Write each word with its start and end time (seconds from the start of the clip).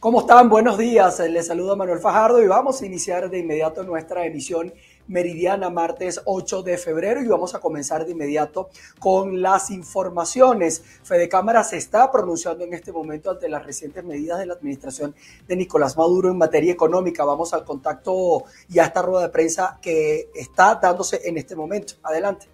¿Cómo 0.00 0.20
están? 0.20 0.48
Buenos 0.48 0.78
días. 0.78 1.20
Les 1.28 1.48
saluda 1.48 1.76
Manuel 1.76 1.98
Fajardo 1.98 2.42
y 2.42 2.46
vamos 2.46 2.80
a 2.80 2.86
iniciar 2.86 3.28
de 3.28 3.40
inmediato 3.40 3.82
nuestra 3.82 4.24
emisión 4.24 4.72
meridiana 5.08 5.68
martes 5.68 6.22
8 6.24 6.62
de 6.62 6.78
febrero 6.78 7.20
y 7.20 7.26
vamos 7.26 7.54
a 7.54 7.58
comenzar 7.58 8.06
de 8.06 8.12
inmediato 8.12 8.70
con 8.98 9.42
las 9.42 9.70
informaciones. 9.70 10.82
Fede 11.02 11.28
Cámara 11.28 11.62
se 11.64 11.76
está 11.76 12.10
pronunciando 12.10 12.64
en 12.64 12.72
este 12.72 12.92
momento 12.92 13.30
ante 13.30 13.50
las 13.50 13.66
recientes 13.66 14.02
medidas 14.02 14.38
de 14.38 14.46
la 14.46 14.54
administración 14.54 15.14
de 15.46 15.56
Nicolás 15.56 15.98
Maduro 15.98 16.30
en 16.30 16.38
materia 16.38 16.72
económica. 16.72 17.26
Vamos 17.26 17.52
al 17.52 17.66
contacto 17.66 18.44
y 18.70 18.78
a 18.78 18.84
esta 18.84 19.02
rueda 19.02 19.24
de 19.24 19.28
prensa 19.28 19.78
que 19.82 20.30
está 20.34 20.76
dándose 20.76 21.20
en 21.24 21.36
este 21.36 21.54
momento. 21.54 21.96
Adelante. 22.02 22.46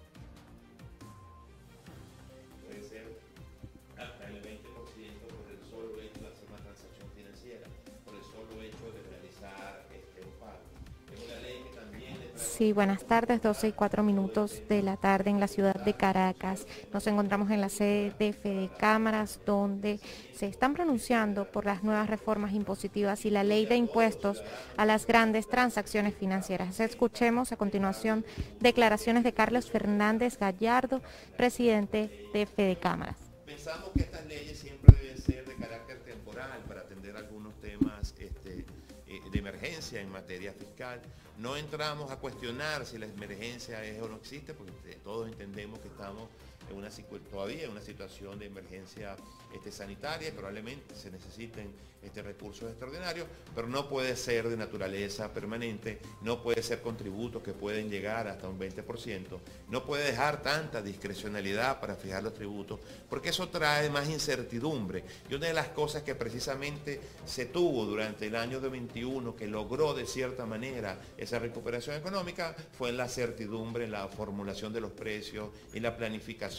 Sí, 12.57 12.73
buenas 12.73 13.03
tardes, 13.03 13.43
12 13.43 13.67
y 13.67 13.71
4 13.71 14.01
minutos 14.01 14.63
de 14.67 14.81
la 14.81 14.97
tarde 14.97 15.29
en 15.29 15.39
la 15.39 15.47
ciudad 15.47 15.75
de 15.75 15.93
Caracas. 15.93 16.65
Nos 16.91 17.05
encontramos 17.05 17.51
en 17.51 17.61
la 17.61 17.69
sede 17.69 18.15
de 18.17 18.33
Fede 18.33 18.71
Cámaras, 18.79 19.39
donde 19.45 19.99
se 20.33 20.47
están 20.47 20.73
pronunciando 20.73 21.51
por 21.51 21.67
las 21.67 21.83
nuevas 21.83 22.09
reformas 22.09 22.53
impositivas 22.53 23.25
y 23.25 23.29
la 23.29 23.43
ley 23.43 23.67
de 23.67 23.75
impuestos 23.75 24.41
a 24.75 24.87
las 24.87 25.05
grandes 25.05 25.47
transacciones 25.47 26.15
financieras. 26.15 26.79
Escuchemos 26.79 27.51
a 27.51 27.57
continuación 27.57 28.25
declaraciones 28.59 29.23
de 29.23 29.33
Carlos 29.33 29.69
Fernández 29.69 30.39
Gallardo, 30.39 31.03
presidente 31.37 32.27
de 32.33 32.47
Fede 32.47 32.77
Cámaras. 32.77 33.17
Pensamos 33.45 33.91
que 33.93 34.01
estas 34.01 34.25
leyes 34.25 34.57
siempre 34.57 34.95
deben 34.99 35.21
ser 35.21 35.45
de 35.45 35.53
carácter 35.57 35.99
temporal 35.99 36.59
para 36.67 36.81
atender 36.81 37.17
algunos 37.17 37.53
temas 37.61 38.15
este, 38.17 38.65
eh, 39.05 39.21
de 39.31 39.37
emergencia 39.37 40.01
en 40.01 40.09
materia 40.09 40.53
fiscal 40.53 40.99
no 41.37 41.55
entramos 41.55 42.11
a 42.11 42.17
cuestionar 42.17 42.85
si 42.85 42.97
la 42.97 43.05
emergencia 43.05 43.83
es 43.83 44.01
o 44.01 44.07
no 44.07 44.17
existe, 44.17 44.53
porque 44.53 44.95
todos 45.03 45.27
entendemos 45.27 45.79
que 45.79 45.87
estamos 45.87 46.29
en 46.69 46.77
una, 46.77 46.89
todavía 47.29 47.63
en 47.63 47.71
una 47.71 47.81
situación 47.81 48.39
de 48.39 48.45
emergencia 48.45 49.15
este, 49.53 49.71
sanitaria 49.71 50.29
y 50.29 50.31
probablemente 50.31 50.95
se 50.95 51.09
necesiten 51.09 51.71
este, 52.01 52.21
recursos 52.21 52.69
extraordinarios, 52.69 53.27
pero 53.55 53.67
no 53.67 53.89
puede 53.89 54.15
ser 54.15 54.49
de 54.49 54.57
naturaleza 54.57 55.33
permanente, 55.33 55.99
no 56.21 56.43
puede 56.43 56.61
ser 56.61 56.81
contributos 56.81 57.41
que 57.41 57.53
pueden 57.53 57.89
llegar 57.89 58.27
hasta 58.27 58.47
un 58.47 58.59
20%, 58.59 59.39
no 59.69 59.85
puede 59.85 60.05
dejar 60.05 60.43
tanta 60.43 60.81
discrecionalidad 60.81 61.79
para 61.79 61.95
fijar 61.95 62.23
los 62.23 62.33
tributos, 62.33 62.79
porque 63.09 63.29
eso 63.29 63.49
trae 63.49 63.89
más 63.89 64.09
incertidumbre. 64.09 65.03
Y 65.29 65.35
una 65.35 65.47
de 65.47 65.53
las 65.53 65.69
cosas 65.69 66.03
que 66.03 66.13
precisamente 66.13 67.01
se 67.25 67.45
tuvo 67.45 67.85
durante 67.85 68.27
el 68.27 68.35
año 68.35 68.59
de 68.59 68.69
21, 68.69 69.35
que 69.35 69.47
logró 69.47 69.93
de 69.93 70.05
cierta 70.05 70.45
manera 70.45 70.99
esa 71.17 71.39
recuperación 71.39 71.95
económica, 71.95 72.55
fue 72.77 72.89
en 72.89 72.97
la 72.97 73.07
certidumbre, 73.07 73.85
en 73.85 73.91
la 73.91 74.07
formulación 74.07 74.71
de 74.71 74.81
los 74.81 74.91
precios, 74.91 75.49
en 75.73 75.83
la 75.83 75.97
planificación 75.97 76.56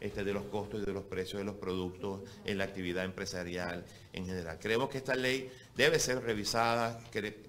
este, 0.00 0.24
de 0.24 0.32
los 0.32 0.44
costos 0.44 0.82
y 0.82 0.86
de 0.86 0.92
los 0.92 1.04
precios 1.04 1.38
de 1.38 1.44
los 1.44 1.56
productos 1.56 2.20
en 2.44 2.58
la 2.58 2.64
actividad 2.64 3.04
empresarial 3.04 3.84
en 4.12 4.26
general. 4.26 4.58
Creemos 4.60 4.88
que 4.88 4.98
esta 4.98 5.14
ley 5.14 5.50
debe 5.76 5.98
ser 5.98 6.22
revisada, 6.22 7.00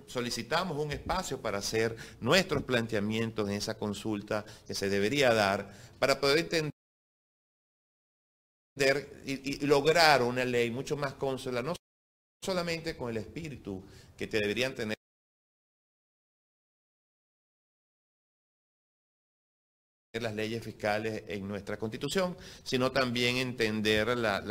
solicitamos 0.08 0.78
un 0.78 0.91
espacio 0.91 1.41
para 1.41 1.59
hacer 1.59 1.95
nuestros 2.22 2.63
planteamientos 2.63 3.47
en 3.50 3.56
esa 3.56 3.78
consulta 3.78 4.45
que 4.66 4.73
se 4.73 4.89
debería 4.89 5.33
dar 5.33 5.72
para 6.00 6.19
poder 6.19 6.39
entender 6.39 6.72
y, 9.25 9.63
y 9.63 9.67
lograr 9.67 10.23
una 10.23 10.44
ley 10.44 10.72
mucho 10.72 10.97
más 10.97 11.13
consola, 11.13 11.61
no 11.61 11.75
solamente 12.44 12.97
con 12.97 13.09
el 13.09 13.17
espíritu 13.17 13.83
que 14.17 14.28
te 14.28 14.39
deberían 14.39 14.75
tener 14.75 14.95
las 20.21 20.35
leyes 20.35 20.63
fiscales 20.63 21.23
en 21.27 21.47
nuestra 21.47 21.77
constitución, 21.77 22.35
sino 22.63 22.91
también 22.91 23.37
entender 23.37 24.17
la, 24.17 24.41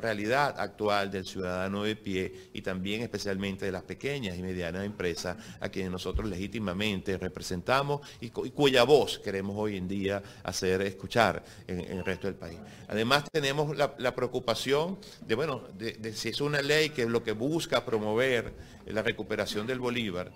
realidad 0.00 0.58
actual 0.58 1.10
del 1.10 1.26
ciudadano 1.26 1.84
de 1.84 1.96
pie 1.96 2.50
y 2.52 2.62
también 2.62 3.02
especialmente 3.02 3.66
de 3.66 3.72
las 3.72 3.82
pequeñas 3.82 4.36
y 4.36 4.42
medianas 4.42 4.84
empresas 4.84 5.36
a 5.60 5.68
quienes 5.68 5.90
nosotros 5.90 6.28
legítimamente 6.28 7.18
representamos 7.18 8.00
y, 8.20 8.30
cuya 8.30 8.84
voz 8.84 9.18
queremos 9.18 9.56
hoy 9.56 9.76
en 9.76 9.88
día 9.88 10.22
hacer 10.44 10.82
escuchar 10.82 11.42
en, 11.66 11.80
el 11.80 12.04
resto 12.04 12.26
del 12.26 12.36
país. 12.36 12.58
Además 12.88 13.24
tenemos 13.30 13.76
la, 13.76 14.14
preocupación 14.14 14.98
de, 15.26 15.34
bueno, 15.34 15.62
de 15.78 16.12
si 16.12 16.28
es 16.28 16.40
una 16.40 16.62
ley 16.62 16.90
que 16.90 17.02
es 17.02 17.08
lo 17.08 17.22
que 17.22 17.32
busca 17.32 17.84
promover 17.84 18.52
la 18.86 19.02
recuperación 19.02 19.66
del 19.66 19.78
Bolívar, 19.78 20.32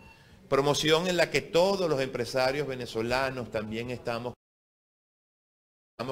promoción 0.49 1.07
en 1.09 1.17
la 1.17 1.31
que 1.31 1.41
todos 1.41 1.89
los 1.89 2.01
empresarios 2.01 2.67
venezolanos 2.67 3.51
también 3.51 3.91
estamos 3.91 4.35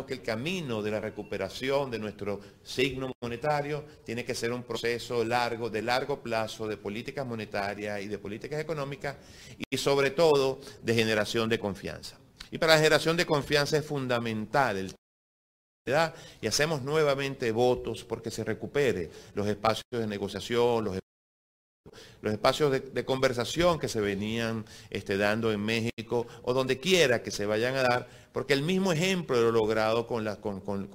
que 0.06 0.14
el 0.14 0.22
camino 0.22 0.80
de 0.80 0.92
la 0.92 1.00
recuperación 1.00 1.90
de 1.90 1.98
nuestro 1.98 2.40
signo 2.62 3.12
monetario 3.20 3.84
tiene 4.04 4.24
que 4.24 4.32
ser 4.32 4.52
un 4.52 4.62
proceso 4.62 5.24
largo, 5.24 5.70
de 5.70 5.82
largo 5.82 6.22
plazo, 6.22 6.68
de 6.68 6.76
políticas 6.76 7.26
monetarias 7.26 8.00
y 8.00 8.06
de 8.06 8.16
políticas 8.16 8.60
económicas 8.60 9.16
y 9.68 9.76
sobre 9.76 10.10
todo 10.10 10.60
de 10.82 10.94
generación 10.94 11.48
de 11.48 11.58
confianza. 11.58 12.16
Y 12.52 12.58
para 12.58 12.74
la 12.74 12.78
generación 12.78 13.16
de 13.16 13.26
confianza 13.26 13.76
es 13.76 13.84
fundamental 13.84 14.76
el 14.76 14.94
y 16.40 16.46
hacemos 16.46 16.82
nuevamente 16.82 17.50
votos 17.50 18.04
porque 18.04 18.30
se 18.30 18.44
recupere 18.44 19.10
los 19.34 19.48
espacios 19.48 19.82
de 19.90 20.06
negociación, 20.06 20.84
los 20.84 21.02
los 22.20 22.32
espacios 22.32 22.70
de, 22.70 23.04
conversación 23.04 23.78
que 23.78 23.88
se 23.88 24.00
venían 24.00 24.64
este, 24.90 25.16
dando 25.16 25.52
en 25.52 25.60
México 25.60 26.26
o 26.42 26.54
donde 26.54 26.78
quiera 26.78 27.22
que 27.22 27.32
se 27.32 27.46
vayan 27.46 27.74
a 27.74 27.82
dar 27.82 28.08
porque 28.32 28.54
el 28.54 28.62
mismo 28.62 28.92
ejemplo 28.92 29.36
de 29.36 29.42
lo 29.42 29.52
logrado 29.52 30.06
con, 30.06 30.26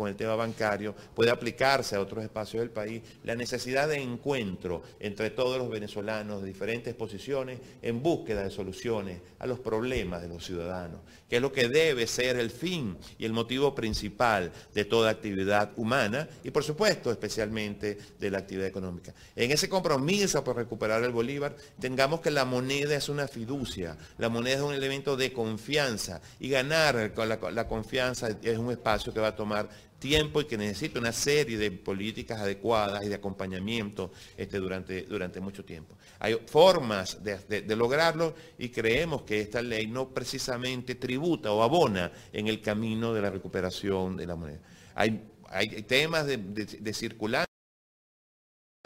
el 0.07 0.15
tema 0.15 0.35
bancario 0.35 0.95
puede 1.15 1.31
aplicarse 1.31 1.95
a 1.95 2.01
otros 2.01 2.23
espacios 2.23 2.61
del 2.61 2.71
país, 2.71 3.01
la 3.23 3.35
necesidad 3.35 3.87
de 3.87 4.01
encuentro 4.01 4.81
entre 4.99 5.29
todos 5.29 5.57
los 5.57 5.69
venezolanos 5.69 6.41
de 6.41 6.47
diferentes 6.47 6.93
posiciones 6.95 7.59
en 7.81 8.01
búsqueda 8.01 8.43
de 8.43 8.49
soluciones 8.49 9.21
a 9.39 9.45
los 9.45 9.59
problemas 9.59 10.21
de 10.21 10.27
los 10.27 10.45
ciudadanos, 10.45 11.01
que 11.29 11.37
es 11.37 11.41
lo 11.41 11.51
que 11.51 11.69
debe 11.69 12.07
ser 12.07 12.37
el 12.37 12.49
fin 12.49 12.97
y 13.17 13.25
el 13.25 13.33
motivo 13.33 13.75
principal 13.75 14.51
de 14.73 14.85
toda 14.85 15.11
actividad 15.11 15.71
humana 15.75 16.27
y 16.43 16.51
por 16.51 16.63
supuesto 16.63 17.11
especialmente 17.11 17.97
de 18.19 18.31
la 18.31 18.39
actividad 18.39 18.67
económica. 18.67 19.13
En 19.35 19.51
ese 19.51 19.69
compromiso 19.69 20.43
por 20.43 20.55
recuperar 20.55 21.03
el 21.03 21.11
Bolívar, 21.11 21.55
tengamos 21.79 22.21
que 22.21 22.31
la 22.31 22.45
moneda 22.45 22.95
es 22.95 23.09
una 23.09 23.27
fiducia, 23.27 23.97
la 24.17 24.29
moneda 24.29 24.55
es 24.55 24.61
un 24.61 24.73
elemento 24.73 25.15
de 25.15 25.31
confianza 25.31 26.21
y 26.39 26.49
ganar 26.49 27.13
con 27.13 27.26
la, 27.27 27.67
confianza 27.67 28.29
es 28.41 28.57
un 28.57 28.71
espacio 28.71 29.13
que 29.13 29.19
va 29.19 29.27
a 29.27 29.35
tomar 29.35 29.69
tiempo 29.99 30.41
y 30.41 30.45
que 30.45 30.57
necesita 30.57 30.99
una 30.99 31.11
serie 31.11 31.57
de 31.57 31.71
políticas 31.71 32.39
adecuadas 32.39 33.03
y 33.03 33.09
de 33.09 33.15
acompañamiento 33.15 34.11
este, 34.35 34.59
durante, 34.59 35.03
durante 35.03 35.39
mucho 35.39 35.65
tiempo. 35.65 35.95
Hay 36.19 36.39
formas 36.45 37.19
de, 37.23 37.75
lograrlo 37.75 38.35
y 38.57 38.69
creemos 38.69 39.23
que 39.23 39.41
esta 39.41 39.61
ley 39.61 39.87
no 39.87 40.09
precisamente 40.09 40.95
tributa 40.95 41.51
o 41.51 41.63
abona 41.63 42.11
en 42.31 42.47
el 42.47 42.61
camino 42.61 43.13
de 43.13 43.21
la 43.21 43.29
recuperación 43.29 44.17
de 44.17 44.27
la 44.27 44.35
moneda. 44.35 44.59
Hay, 44.95 45.21
hay 45.49 45.83
temas 45.83 46.25
de, 46.25 46.93
circulancia 46.93 47.46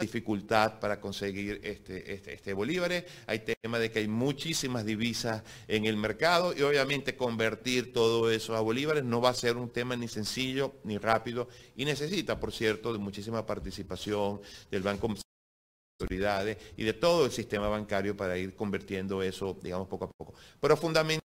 dificultad 0.02 0.78
para 0.78 1.00
conseguir 1.00 1.60
este, 1.64 2.12
este, 2.12 2.34
este 2.34 2.52
bolívares. 2.52 3.04
Hay 3.26 3.40
tema 3.40 3.78
de 3.78 3.90
que 3.90 4.00
hay 4.00 4.08
muchísimas 4.08 4.84
divisas 4.84 5.42
en 5.66 5.86
el 5.86 5.96
mercado 5.96 6.54
y 6.56 6.62
obviamente 6.62 7.16
convertir 7.16 7.92
todo 7.92 8.30
eso 8.30 8.54
a 8.54 8.60
bolívares 8.60 9.04
no 9.04 9.20
va 9.20 9.30
a 9.30 9.34
ser 9.34 9.56
un 9.56 9.70
tema 9.70 9.96
ni 9.96 10.08
sencillo 10.08 10.74
ni 10.84 10.98
rápido 10.98 11.48
y 11.76 11.84
necesita, 11.84 12.38
por 12.38 12.52
cierto, 12.52 12.92
de 12.92 12.98
muchísima 12.98 13.46
participación 13.46 14.40
del 14.70 14.82
Banco 14.82 15.08
y 16.76 16.84
de 16.84 16.92
todo 16.94 17.26
el 17.26 17.32
sistema 17.32 17.68
bancario 17.68 18.16
para 18.16 18.36
ir 18.36 18.54
convirtiendo 18.54 19.22
eso, 19.22 19.56
digamos, 19.62 19.88
poco 19.88 20.06
a 20.06 20.10
poco. 20.10 20.34
Pero 20.60 20.76
fundamentalmente 20.76 21.21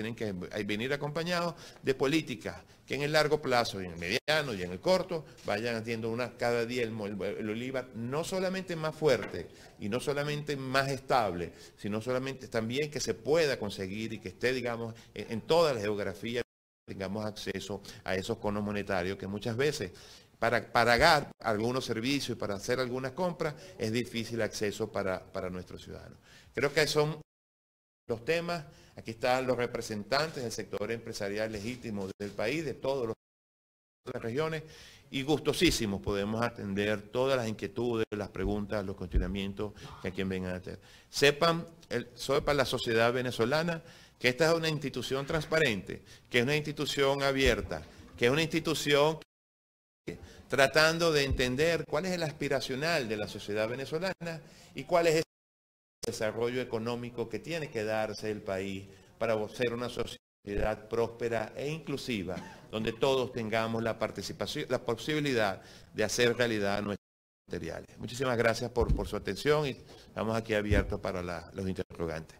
tienen 0.00 0.14
que 0.14 0.32
venir 0.64 0.92
acompañados 0.94 1.54
de 1.82 1.94
políticas 1.94 2.56
que 2.86 2.94
en 2.94 3.02
el 3.02 3.12
largo 3.12 3.40
plazo, 3.40 3.80
en 3.80 3.92
el 3.92 3.98
mediano 3.98 4.54
y 4.54 4.62
en 4.62 4.72
el 4.72 4.80
corto, 4.80 5.26
vayan 5.44 5.76
haciendo 5.76 6.10
una, 6.10 6.36
cada 6.36 6.64
día 6.64 6.82
el, 6.82 6.92
olivar 6.98 7.88
no 7.94 8.24
solamente 8.24 8.76
más 8.76 8.94
fuerte 8.94 9.48
y 9.78 9.88
no 9.88 10.00
solamente 10.00 10.56
más 10.56 10.88
estable, 10.88 11.52
sino 11.76 12.00
solamente 12.00 12.48
también 12.48 12.90
que 12.90 12.98
se 12.98 13.14
pueda 13.14 13.58
conseguir 13.58 14.14
y 14.14 14.18
que 14.18 14.30
esté, 14.30 14.52
digamos, 14.52 14.94
en, 15.14 15.42
toda 15.42 15.74
la 15.74 15.80
geografía 15.80 16.42
tengamos 16.86 17.26
acceso 17.26 17.82
a 18.02 18.16
esos 18.16 18.38
conos 18.38 18.64
monetarios 18.64 19.18
que 19.18 19.26
muchas 19.26 19.56
veces 19.56 19.92
para 20.38 20.72
pagar 20.72 21.30
algunos 21.40 21.84
servicios 21.84 22.36
y 22.36 22.40
para 22.40 22.54
hacer 22.54 22.80
algunas 22.80 23.12
compras 23.12 23.54
es 23.78 23.92
difícil 23.92 24.40
acceso 24.40 24.90
para, 24.90 25.22
para 25.22 25.50
nuestros 25.50 25.84
ciudadanos. 25.84 26.18
Creo 26.54 26.72
que 26.72 26.86
son 26.86 27.20
los 28.08 28.24
temas 28.24 28.64
Aquí 28.96 29.12
están 29.12 29.46
los 29.46 29.56
representantes 29.56 30.42
del 30.42 30.52
sector 30.52 30.90
empresarial 30.90 31.50
legítimo 31.52 32.08
del 32.18 32.30
país, 32.30 32.64
de 32.64 32.74
todas 32.74 33.14
las 34.12 34.22
regiones, 34.22 34.62
y 35.10 35.22
gustosísimos 35.22 36.00
podemos 36.00 36.42
atender 36.42 37.02
todas 37.02 37.36
las 37.36 37.48
inquietudes, 37.48 38.06
las 38.10 38.28
preguntas, 38.28 38.84
los 38.84 38.96
cuestionamientos 38.96 39.72
que 40.02 40.08
a 40.08 40.10
quien 40.10 40.28
vengan 40.28 40.54
a 40.54 40.60
tener. 40.60 40.80
Sepan, 41.08 41.66
para 42.44 42.54
la 42.54 42.64
sociedad 42.64 43.12
venezolana, 43.12 43.82
que 44.18 44.28
esta 44.28 44.50
es 44.50 44.54
una 44.54 44.68
institución 44.68 45.26
transparente, 45.26 46.02
que 46.28 46.38
es 46.38 46.44
una 46.44 46.54
institución 46.54 47.22
abierta, 47.22 47.82
que 48.16 48.26
es 48.26 48.30
una 48.30 48.42
institución 48.42 49.18
tratando 50.48 51.12
de 51.12 51.24
entender 51.24 51.84
cuál 51.88 52.06
es 52.06 52.12
el 52.12 52.22
aspiracional 52.22 53.08
de 53.08 53.16
la 53.16 53.28
sociedad 53.28 53.68
venezolana 53.68 54.40
y 54.74 54.84
cuál 54.84 55.06
es 55.06 55.22
desarrollo 56.10 56.60
económico 56.60 57.28
que 57.28 57.38
tiene 57.38 57.70
que 57.70 57.84
darse 57.84 58.30
el 58.30 58.42
país 58.42 58.86
para 59.18 59.36
ser 59.48 59.72
una 59.72 59.88
sociedad 59.88 60.88
próspera 60.88 61.52
e 61.56 61.70
inclusiva 61.70 62.36
donde 62.70 62.92
todos 62.92 63.32
tengamos 63.32 63.82
la 63.82 63.98
participación, 63.98 64.66
la 64.68 64.78
posibilidad 64.84 65.60
de 65.92 66.04
hacer 66.04 66.36
realidad 66.36 66.82
nuestros 66.82 67.06
materiales. 67.48 67.98
Muchísimas 67.98 68.38
gracias 68.38 68.70
por, 68.70 68.94
por 68.94 69.08
su 69.08 69.16
atención 69.16 69.66
y 69.66 69.70
estamos 69.70 70.36
aquí 70.36 70.54
abiertos 70.54 71.00
para 71.00 71.50
los 71.52 71.68
interrogantes. 71.68 72.38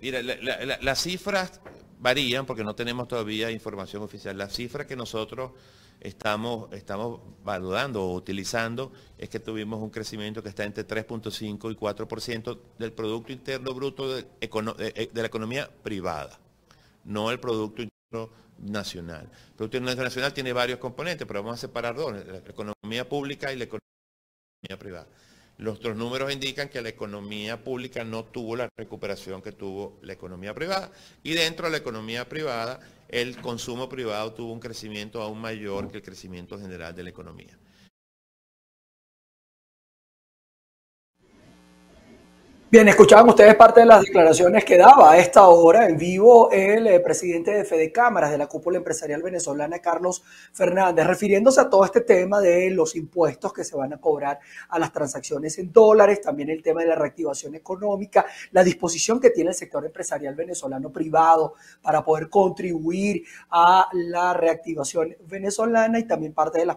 Mira, 0.00 0.20
las 0.22 1.02
cifras 1.02 1.60
varían 1.98 2.46
porque 2.46 2.64
no 2.64 2.74
tenemos 2.74 3.08
todavía 3.08 3.50
información 3.50 4.02
oficial. 4.02 4.36
Las 4.36 4.54
cifras 4.54 4.86
que 4.86 4.96
nosotros 4.96 5.52
estamos, 6.00 6.72
estamos 6.72 7.20
valorando 7.44 8.02
o 8.02 8.14
utilizando 8.14 8.92
es 9.18 9.28
que 9.28 9.40
tuvimos 9.40 9.80
un 9.80 9.90
crecimiento 9.90 10.42
que 10.42 10.48
está 10.48 10.64
entre 10.64 10.86
3.5 10.86 11.70
y 11.70 11.76
4% 11.76 12.58
del 12.78 12.92
Producto 12.92 13.32
Interno 13.32 13.74
Bruto 13.74 14.14
de, 14.14 14.26
la 15.14 15.26
economía 15.26 15.70
privada, 15.82 16.38
no 17.04 17.30
el 17.30 17.38
Producto 17.38 17.82
Interno 17.82 18.30
Nacional. 18.58 19.30
El 19.30 19.54
Producto 19.56 19.76
Interno 19.76 20.02
Nacional 20.02 20.32
tiene 20.32 20.52
varios 20.52 20.78
componentes, 20.78 21.26
pero 21.26 21.42
vamos 21.42 21.58
a 21.58 21.60
separar 21.60 21.94
dos, 21.94 22.12
la 22.12 22.38
economía 22.38 23.08
pública 23.08 23.52
y 23.52 23.56
la 23.56 23.64
economía 23.64 24.78
privada. 24.78 25.06
Nuestros 25.60 25.94
números 25.94 26.32
indican 26.32 26.70
que 26.70 26.80
la 26.80 26.88
economía 26.88 27.62
pública 27.62 28.02
no 28.02 28.24
tuvo 28.24 28.56
la 28.56 28.70
recuperación 28.78 29.42
que 29.42 29.52
tuvo 29.52 29.98
la 30.00 30.14
economía 30.14 30.54
privada 30.54 30.90
y 31.22 31.34
dentro 31.34 31.66
de 31.66 31.72
la 31.72 31.76
economía 31.76 32.26
privada 32.26 32.80
el 33.10 33.36
consumo 33.42 33.86
privado 33.86 34.32
tuvo 34.32 34.54
un 34.54 34.60
crecimiento 34.60 35.20
aún 35.20 35.38
mayor 35.38 35.90
que 35.90 35.98
el 35.98 36.02
crecimiento 36.02 36.58
general 36.58 36.96
de 36.96 37.02
la 37.02 37.10
economía. 37.10 37.58
Bien, 42.72 42.86
escuchaban 42.86 43.28
ustedes 43.28 43.56
parte 43.56 43.80
de 43.80 43.86
las 43.86 44.00
declaraciones 44.02 44.64
que 44.64 44.76
daba 44.76 45.10
a 45.10 45.18
esta 45.18 45.48
hora 45.48 45.88
en 45.88 45.98
vivo 45.98 46.52
el 46.52 46.86
eh, 46.86 47.00
presidente 47.00 47.50
de 47.50 47.64
Fede 47.64 47.90
Cámaras 47.90 48.30
de 48.30 48.38
la 48.38 48.46
cúpula 48.46 48.78
empresarial 48.78 49.24
venezolana, 49.24 49.80
Carlos 49.80 50.22
Fernández, 50.52 51.04
refiriéndose 51.04 51.60
a 51.60 51.68
todo 51.68 51.84
este 51.84 52.02
tema 52.02 52.38
de 52.38 52.70
los 52.70 52.94
impuestos 52.94 53.52
que 53.52 53.64
se 53.64 53.74
van 53.74 53.92
a 53.94 54.00
cobrar 54.00 54.38
a 54.68 54.78
las 54.78 54.92
transacciones 54.92 55.58
en 55.58 55.72
dólares, 55.72 56.20
también 56.20 56.48
el 56.48 56.62
tema 56.62 56.82
de 56.82 56.86
la 56.86 56.94
reactivación 56.94 57.56
económica, 57.56 58.24
la 58.52 58.62
disposición 58.62 59.18
que 59.18 59.30
tiene 59.30 59.50
el 59.50 59.56
sector 59.56 59.84
empresarial 59.84 60.36
venezolano 60.36 60.92
privado 60.92 61.54
para 61.82 62.04
poder 62.04 62.28
contribuir 62.28 63.24
a 63.50 63.88
la 63.94 64.32
reactivación 64.32 65.16
venezolana 65.26 65.98
y 65.98 66.04
también 66.04 66.34
parte 66.34 66.60
de 66.60 66.66
las, 66.66 66.76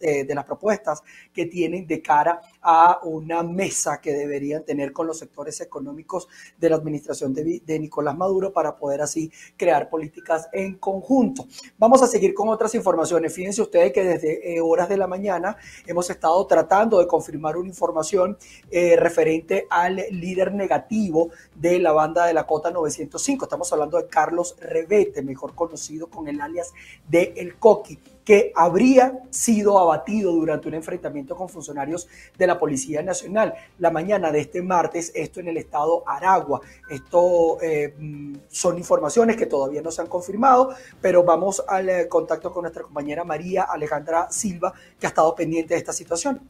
eh, 0.00 0.24
de 0.24 0.34
las 0.34 0.46
propuestas 0.46 1.02
que 1.34 1.44
tienen 1.44 1.86
de 1.86 2.00
cara 2.00 2.40
a 2.53 2.53
una 3.02 3.42
mesa 3.42 4.00
que 4.00 4.12
deberían 4.12 4.64
tener 4.64 4.92
con 4.92 5.06
los 5.06 5.18
sectores 5.18 5.60
económicos 5.60 6.28
de 6.58 6.70
la 6.70 6.76
administración 6.76 7.34
de, 7.34 7.60
de, 7.64 7.78
Nicolás 7.78 8.16
Maduro 8.16 8.52
para 8.52 8.76
poder 8.76 9.02
así 9.02 9.30
crear 9.56 9.90
políticas 9.90 10.48
en 10.52 10.76
conjunto. 10.78 11.46
Vamos 11.78 12.02
a 12.02 12.06
seguir 12.06 12.32
con 12.32 12.48
otras 12.48 12.74
informaciones. 12.74 13.34
Fíjense 13.34 13.60
ustedes 13.60 13.92
que 13.92 14.04
desde 14.04 14.56
eh, 14.56 14.60
horas 14.60 14.88
de 14.88 14.96
la 14.96 15.06
mañana 15.06 15.56
hemos 15.86 16.08
estado 16.08 16.46
tratando 16.46 16.98
de 16.98 17.06
confirmar 17.06 17.56
una 17.56 17.68
información 17.68 18.38
eh, 18.70 18.96
referente 18.96 19.66
al 19.68 19.96
líder 20.10 20.54
negativo 20.54 21.30
de 21.54 21.78
la 21.78 21.92
banda 21.92 22.26
de 22.26 22.34
la 22.34 22.46
Cota 22.46 22.70
905. 22.70 23.44
Estamos 23.44 23.72
hablando 23.72 23.98
de 23.98 24.06
Carlos 24.06 24.56
Revete, 24.60 25.22
mejor 25.22 25.54
conocido 25.54 26.08
con 26.08 26.28
el 26.28 26.40
alias 26.40 26.72
de 27.08 27.34
El 27.36 27.56
Coqui 27.58 27.98
que 28.24 28.52
habría 28.54 29.20
sido 29.30 29.78
abatido 29.78 30.32
durante 30.32 30.68
un 30.68 30.74
enfrentamiento 30.74 31.36
con 31.36 31.48
funcionarios 31.48 32.08
de 32.38 32.46
la 32.46 32.58
Policía 32.58 33.02
Nacional 33.02 33.54
la 33.78 33.90
mañana 33.90 34.32
de 34.32 34.40
este 34.40 34.62
martes, 34.62 35.12
esto 35.14 35.40
en 35.40 35.48
el 35.48 35.56
estado 35.58 36.02
Aragua. 36.06 36.60
Esto 36.88 37.60
eh, 37.60 37.94
mm, 37.98 38.34
son 38.48 38.78
informaciones 38.78 39.36
que 39.36 39.46
todavía 39.46 39.82
no 39.82 39.90
se 39.90 40.00
han 40.00 40.08
confirmado, 40.08 40.74
pero 41.00 41.22
vamos 41.22 41.62
al 41.68 41.88
eh, 41.88 42.08
contacto 42.08 42.52
con 42.52 42.62
nuestra 42.62 42.82
compañera 42.82 43.24
María 43.24 43.64
Alejandra 43.64 44.30
Silva, 44.30 44.72
que 44.98 45.06
ha 45.06 45.10
estado 45.10 45.34
pendiente 45.34 45.74
de 45.74 45.78
esta 45.78 45.92
situación. 45.92 46.40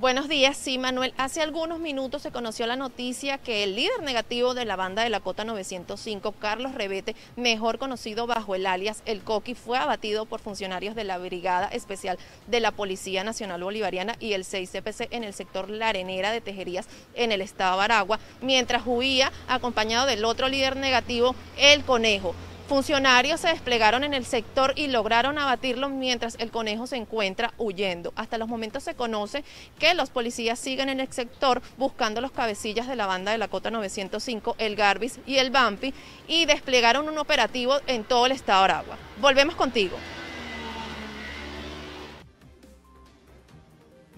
Buenos 0.00 0.28
días, 0.28 0.56
sí, 0.56 0.78
Manuel. 0.78 1.12
Hace 1.16 1.42
algunos 1.42 1.80
minutos 1.80 2.22
se 2.22 2.30
conoció 2.30 2.68
la 2.68 2.76
noticia 2.76 3.36
que 3.36 3.64
el 3.64 3.74
líder 3.74 4.00
negativo 4.02 4.54
de 4.54 4.64
la 4.64 4.76
banda 4.76 5.02
de 5.02 5.10
la 5.10 5.18
Cota 5.18 5.42
905, 5.42 6.30
Carlos 6.38 6.72
Rebete, 6.76 7.16
mejor 7.34 7.80
conocido 7.80 8.28
bajo 8.28 8.54
el 8.54 8.66
alias 8.66 9.02
El 9.06 9.22
Coqui, 9.22 9.56
fue 9.56 9.76
abatido 9.76 10.24
por 10.24 10.38
funcionarios 10.38 10.94
de 10.94 11.02
la 11.02 11.18
Brigada 11.18 11.66
Especial 11.66 12.16
de 12.46 12.60
la 12.60 12.70
Policía 12.70 13.24
Nacional 13.24 13.64
Bolivariana 13.64 14.14
y 14.20 14.34
el 14.34 14.44
6CPC 14.44 15.08
en 15.10 15.24
el 15.24 15.34
sector 15.34 15.68
La 15.68 15.88
Arenera 15.88 16.30
de 16.30 16.42
Tejerías 16.42 16.86
en 17.16 17.32
el 17.32 17.40
estado 17.40 17.80
Aragua, 17.80 18.20
mientras 18.40 18.84
huía 18.86 19.32
acompañado 19.48 20.06
del 20.06 20.24
otro 20.24 20.48
líder 20.48 20.76
negativo, 20.76 21.34
El 21.56 21.82
Conejo. 21.82 22.36
Funcionarios 22.68 23.40
se 23.40 23.48
desplegaron 23.48 24.04
en 24.04 24.12
el 24.12 24.26
sector 24.26 24.74
y 24.76 24.88
lograron 24.88 25.38
abatirlo 25.38 25.88
mientras 25.88 26.36
el 26.38 26.50
conejo 26.50 26.86
se 26.86 26.96
encuentra 26.96 27.54
huyendo. 27.56 28.12
Hasta 28.14 28.36
los 28.36 28.46
momentos 28.46 28.82
se 28.82 28.94
conoce 28.94 29.42
que 29.78 29.94
los 29.94 30.10
policías 30.10 30.58
siguen 30.58 30.90
en 30.90 31.00
el 31.00 31.10
sector 31.10 31.62
buscando 31.78 32.20
los 32.20 32.30
cabecillas 32.30 32.86
de 32.86 32.94
la 32.94 33.06
banda 33.06 33.32
de 33.32 33.38
la 33.38 33.48
Cota 33.48 33.70
905, 33.70 34.56
el 34.58 34.76
Garbis 34.76 35.18
y 35.26 35.38
el 35.38 35.50
Bampi 35.50 35.94
y 36.26 36.44
desplegaron 36.44 37.08
un 37.08 37.16
operativo 37.16 37.78
en 37.86 38.04
todo 38.04 38.26
el 38.26 38.32
estado 38.32 38.58
de 38.58 38.64
Aragua. 38.66 38.98
Volvemos 39.18 39.54
contigo. 39.54 39.96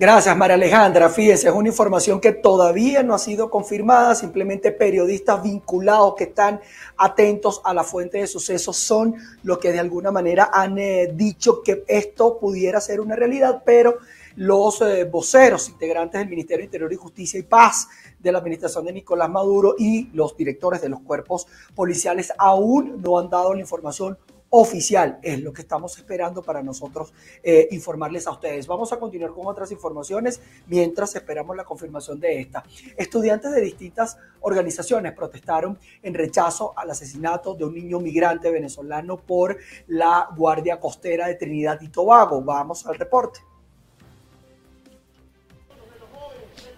Gracias, 0.01 0.35
María 0.35 0.55
Alejandra. 0.55 1.11
Fíjense, 1.11 1.49
es 1.49 1.55
una 1.55 1.69
información 1.69 2.23
que 2.23 2.33
todavía 2.33 3.03
no 3.03 3.13
ha 3.13 3.19
sido 3.19 3.51
confirmada. 3.51 4.15
Simplemente 4.15 4.73
periodistas 4.73 5.43
vinculados 5.43 6.15
que 6.15 6.25
están 6.25 6.59
atentos 6.97 7.61
a 7.65 7.75
la 7.75 7.85
fuente 7.85 8.17
de 8.17 8.27
sucesos 8.27 8.79
son 8.79 9.15
los 9.43 9.59
que 9.59 9.73
de 9.73 9.79
alguna 9.79 10.11
manera 10.11 10.49
han 10.55 10.79
eh, 10.79 11.11
dicho 11.13 11.61
que 11.63 11.85
esto 11.87 12.39
pudiera 12.39 12.81
ser 12.81 13.03
una 13.03 13.15
realidad, 13.15 13.63
pero 13.63 13.99
los 14.37 14.81
eh, 14.81 15.05
voceros 15.05 15.69
integrantes 15.69 16.19
del 16.19 16.31
Ministerio 16.31 16.63
de 16.63 16.65
Interior 16.65 16.91
y 16.95 16.97
Justicia 16.97 17.39
y 17.39 17.43
Paz 17.43 17.89
de 18.19 18.33
la 18.33 18.39
administración 18.39 18.87
de 18.87 18.95
Nicolás 18.95 19.29
Maduro 19.29 19.75
y 19.79 20.09
los 20.15 20.35
directores 20.35 20.81
de 20.81 20.89
los 20.89 21.01
cuerpos 21.01 21.47
policiales 21.75 22.33
aún 22.39 23.03
no 23.03 23.19
han 23.19 23.29
dado 23.29 23.53
la 23.53 23.61
información 23.61 24.17
oficial. 24.51 25.19
Es 25.23 25.41
lo 25.41 25.53
que 25.53 25.63
estamos 25.63 25.97
esperando 25.97 26.43
para 26.43 26.63
nosotros 26.63 27.13
eh, 27.43 27.69
informarles 27.71 28.27
a 28.27 28.33
ustedes. 28.33 28.67
Vamos 28.67 28.93
a 28.93 28.99
continuar 28.99 29.31
con 29.31 29.47
otras 29.47 29.71
informaciones 29.71 30.41
mientras 30.67 31.15
esperamos 31.15 31.57
la 31.57 31.65
confirmación 31.65 32.21
de 32.21 32.41
esta. 32.41 32.65
Estudiantes 32.97 33.53
de 33.53 33.61
distintas 33.61 34.19
organizaciones 34.41 35.13
protestaron 35.13 35.79
en 36.03 36.15
rechazo 36.15 36.73
al 36.77 36.91
asesinato 36.91 37.55
de 37.55 37.65
un 37.65 37.75
niño 37.75 38.01
migrante 38.01 38.51
venezolano 38.51 39.17
por 39.17 39.57
la 39.87 40.29
Guardia 40.37 40.81
Costera 40.81 41.29
de 41.29 41.37
Trinidad 41.37 41.81
y 41.81 41.89
Tobago. 41.89 42.43
Vamos 42.43 42.87
al 42.87 42.97
reporte. 42.97 43.50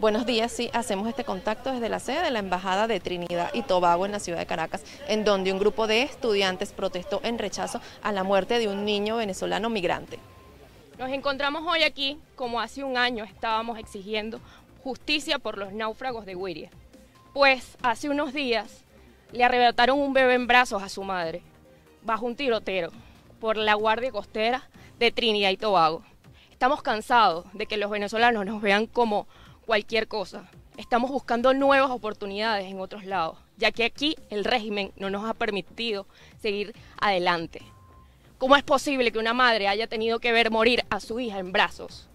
Buenos 0.02 0.26
días, 0.26 0.50
sí, 0.50 0.68
hacemos 0.72 1.06
este 1.06 1.22
contacto 1.22 1.70
desde 1.70 1.88
la 1.88 2.00
sede 2.00 2.24
de 2.24 2.32
la 2.32 2.40
Embajada 2.40 2.88
de 2.88 2.98
Trinidad 2.98 3.50
y 3.54 3.62
Tobago 3.62 4.04
en 4.04 4.10
la 4.10 4.18
ciudad 4.18 4.40
de 4.40 4.46
Caracas, 4.46 4.82
en 5.06 5.24
donde 5.24 5.52
un 5.52 5.60
grupo 5.60 5.86
de 5.86 6.02
estudiantes 6.02 6.72
protestó 6.72 7.20
en 7.22 7.38
rechazo 7.38 7.80
a 8.02 8.10
la 8.10 8.24
muerte 8.24 8.58
de 8.58 8.66
un 8.66 8.84
niño 8.84 9.18
venezolano 9.18 9.70
migrante. 9.70 10.18
Nos 10.98 11.08
encontramos 11.10 11.62
hoy 11.64 11.84
aquí, 11.84 12.18
como 12.34 12.60
hace 12.60 12.82
un 12.82 12.96
año 12.96 13.22
estábamos 13.22 13.78
exigiendo 13.78 14.40
justicia 14.82 15.38
por 15.38 15.56
los 15.56 15.72
náufragos 15.72 16.26
de 16.26 16.34
Wiria, 16.34 16.70
pues 17.32 17.78
hace 17.84 18.08
unos 18.08 18.32
días 18.32 18.82
le 19.30 19.44
arrebataron 19.44 20.00
un 20.00 20.12
bebé 20.12 20.34
en 20.34 20.48
brazos 20.48 20.82
a 20.82 20.88
su 20.88 21.04
madre, 21.04 21.42
bajo 22.02 22.26
un 22.26 22.34
tirotero, 22.34 22.90
por 23.38 23.56
la 23.56 23.74
Guardia 23.74 24.10
Costera 24.10 24.68
de 24.98 25.12
Trinidad 25.12 25.50
y 25.50 25.56
Tobago. 25.58 26.02
Estamos 26.50 26.82
cansados 26.82 27.46
de 27.52 27.66
que 27.66 27.76
los 27.76 27.88
venezolanos 27.88 28.44
nos 28.44 28.60
vean 28.60 28.86
como 28.86 29.28
cualquier 29.66 30.08
cosa. 30.08 30.48
estamos 30.76 31.10
buscando 31.10 31.52
nuevas 31.52 31.90
oportunidades 31.90 32.66
en 32.66 32.80
otros 32.80 33.04
lados, 33.04 33.38
ya 33.56 33.72
que 33.72 33.84
aquí 33.84 34.16
el 34.30 34.44
régimen 34.44 34.92
no 34.96 35.10
nos 35.10 35.24
ha 35.28 35.34
permitido 35.34 36.06
seguir 36.40 36.74
adelante. 37.00 37.62
¿Cómo 38.38 38.56
es 38.56 38.62
posible 38.62 39.12
que 39.12 39.18
una 39.18 39.34
madre 39.34 39.68
haya 39.68 39.86
tenido 39.86 40.18
que 40.18 40.32
ver 40.32 40.50
morir 40.50 40.84
a 40.90 40.98
su 40.98 41.20
hija 41.20 41.38
en 41.38 41.52
brazos? 41.52 42.08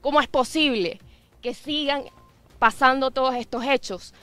¿Cómo 0.00 0.20
es 0.20 0.28
posible 0.28 1.00
que 1.40 1.54
sigan 1.54 2.04
pasando 2.58 3.10
todos 3.10 3.34
estos 3.34 3.64
hechos 3.64 4.14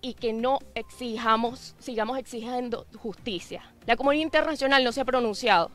y 0.00 0.14
que 0.14 0.32
no 0.32 0.58
exijamos, 0.74 1.76
sigamos 1.78 2.18
exigiendo 2.18 2.86
justicia? 2.98 3.62
La 3.86 3.96
comunidad 3.96 4.24
internacional 4.24 4.82
no 4.82 4.90
se 4.90 5.02
ha 5.02 5.04
pronunciado 5.04 5.70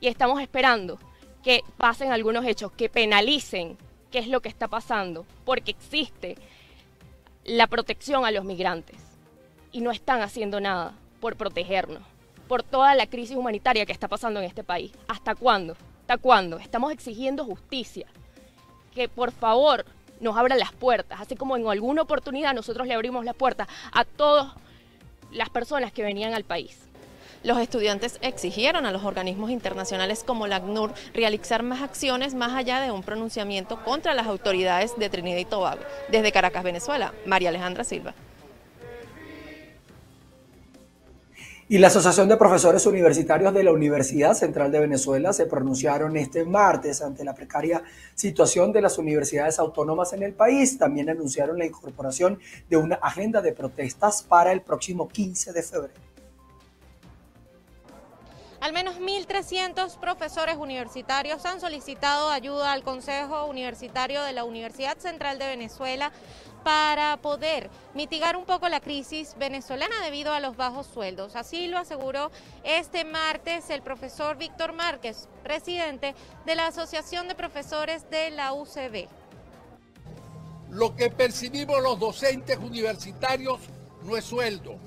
y 0.00 0.08
estamos 0.08 0.40
esperando 0.40 0.98
que 1.44 1.62
pasen 1.76 2.10
algunos 2.10 2.44
hechos, 2.44 2.72
que 2.72 2.88
penalicen 2.88 3.78
qué 4.10 4.18
es 4.18 4.28
lo 4.28 4.40
que 4.40 4.48
está 4.48 4.68
pasando, 4.68 5.24
porque 5.44 5.70
existe 5.70 6.36
la 7.44 7.66
protección 7.66 8.24
a 8.24 8.30
los 8.30 8.44
migrantes 8.44 8.96
y 9.72 9.80
no 9.80 9.90
están 9.90 10.20
haciendo 10.22 10.60
nada 10.60 10.94
por 11.20 11.36
protegernos, 11.36 12.02
por 12.48 12.62
toda 12.62 12.94
la 12.94 13.06
crisis 13.06 13.36
humanitaria 13.36 13.86
que 13.86 13.92
está 13.92 14.08
pasando 14.08 14.40
en 14.40 14.46
este 14.46 14.64
país. 14.64 14.92
¿Hasta 15.08 15.34
cuándo? 15.34 15.76
¿Hasta 16.02 16.18
cuándo? 16.18 16.58
Estamos 16.58 16.92
exigiendo 16.92 17.44
justicia, 17.44 18.06
que 18.94 19.08
por 19.08 19.32
favor 19.32 19.84
nos 20.20 20.36
abran 20.36 20.58
las 20.58 20.72
puertas, 20.72 21.20
así 21.20 21.36
como 21.36 21.56
en 21.56 21.66
alguna 21.66 22.02
oportunidad 22.02 22.54
nosotros 22.54 22.86
le 22.86 22.94
abrimos 22.94 23.24
las 23.24 23.34
puertas 23.34 23.68
a 23.92 24.04
todas 24.04 24.52
las 25.32 25.48
personas 25.48 25.92
que 25.92 26.02
venían 26.02 26.34
al 26.34 26.44
país. 26.44 26.89
Los 27.42 27.58
estudiantes 27.58 28.18
exigieron 28.20 28.84
a 28.84 28.92
los 28.92 29.02
organismos 29.04 29.50
internacionales 29.50 30.24
como 30.26 30.46
la 30.46 30.56
ACNUR 30.56 30.92
realizar 31.14 31.62
más 31.62 31.80
acciones 31.80 32.34
más 32.34 32.52
allá 32.52 32.80
de 32.80 32.90
un 32.90 33.02
pronunciamiento 33.02 33.82
contra 33.82 34.12
las 34.12 34.26
autoridades 34.26 34.92
de 34.98 35.08
Trinidad 35.08 35.38
y 35.38 35.46
Tobago. 35.46 35.80
Desde 36.10 36.32
Caracas, 36.32 36.62
Venezuela, 36.62 37.14
María 37.24 37.48
Alejandra 37.48 37.84
Silva. 37.84 38.14
Y 41.66 41.78
la 41.78 41.86
Asociación 41.86 42.28
de 42.28 42.36
Profesores 42.36 42.84
Universitarios 42.84 43.54
de 43.54 43.62
la 43.62 43.72
Universidad 43.72 44.34
Central 44.34 44.70
de 44.70 44.80
Venezuela 44.80 45.32
se 45.32 45.46
pronunciaron 45.46 46.16
este 46.18 46.44
martes 46.44 47.00
ante 47.00 47.24
la 47.24 47.32
precaria 47.32 47.82
situación 48.14 48.72
de 48.72 48.82
las 48.82 48.98
universidades 48.98 49.58
autónomas 49.58 50.12
en 50.12 50.24
el 50.24 50.34
país. 50.34 50.76
También 50.76 51.08
anunciaron 51.08 51.58
la 51.58 51.64
incorporación 51.64 52.38
de 52.68 52.76
una 52.76 52.96
agenda 52.96 53.40
de 53.40 53.52
protestas 53.52 54.22
para 54.24 54.52
el 54.52 54.60
próximo 54.60 55.08
15 55.08 55.52
de 55.52 55.62
febrero. 55.62 56.09
Al 58.60 58.74
menos 58.74 58.96
1.300 58.96 59.96
profesores 59.96 60.56
universitarios 60.56 61.46
han 61.46 61.62
solicitado 61.62 62.28
ayuda 62.28 62.72
al 62.72 62.82
Consejo 62.82 63.46
Universitario 63.46 64.22
de 64.22 64.34
la 64.34 64.44
Universidad 64.44 64.98
Central 64.98 65.38
de 65.38 65.46
Venezuela 65.46 66.12
para 66.62 67.16
poder 67.16 67.70
mitigar 67.94 68.36
un 68.36 68.44
poco 68.44 68.68
la 68.68 68.80
crisis 68.80 69.34
venezolana 69.38 70.02
debido 70.04 70.34
a 70.34 70.40
los 70.40 70.58
bajos 70.58 70.86
sueldos. 70.86 71.36
Así 71.36 71.68
lo 71.68 71.78
aseguró 71.78 72.30
este 72.62 73.06
martes 73.06 73.70
el 73.70 73.80
profesor 73.80 74.36
Víctor 74.36 74.74
Márquez, 74.74 75.26
presidente 75.42 76.14
de 76.44 76.54
la 76.54 76.66
Asociación 76.66 77.28
de 77.28 77.34
Profesores 77.34 78.10
de 78.10 78.30
la 78.30 78.52
UCB. 78.52 79.08
Lo 80.68 80.94
que 80.96 81.08
percibimos 81.08 81.82
los 81.82 81.98
docentes 81.98 82.58
universitarios 82.58 83.58
no 84.02 84.18
es 84.18 84.24
sueldo, 84.26 84.78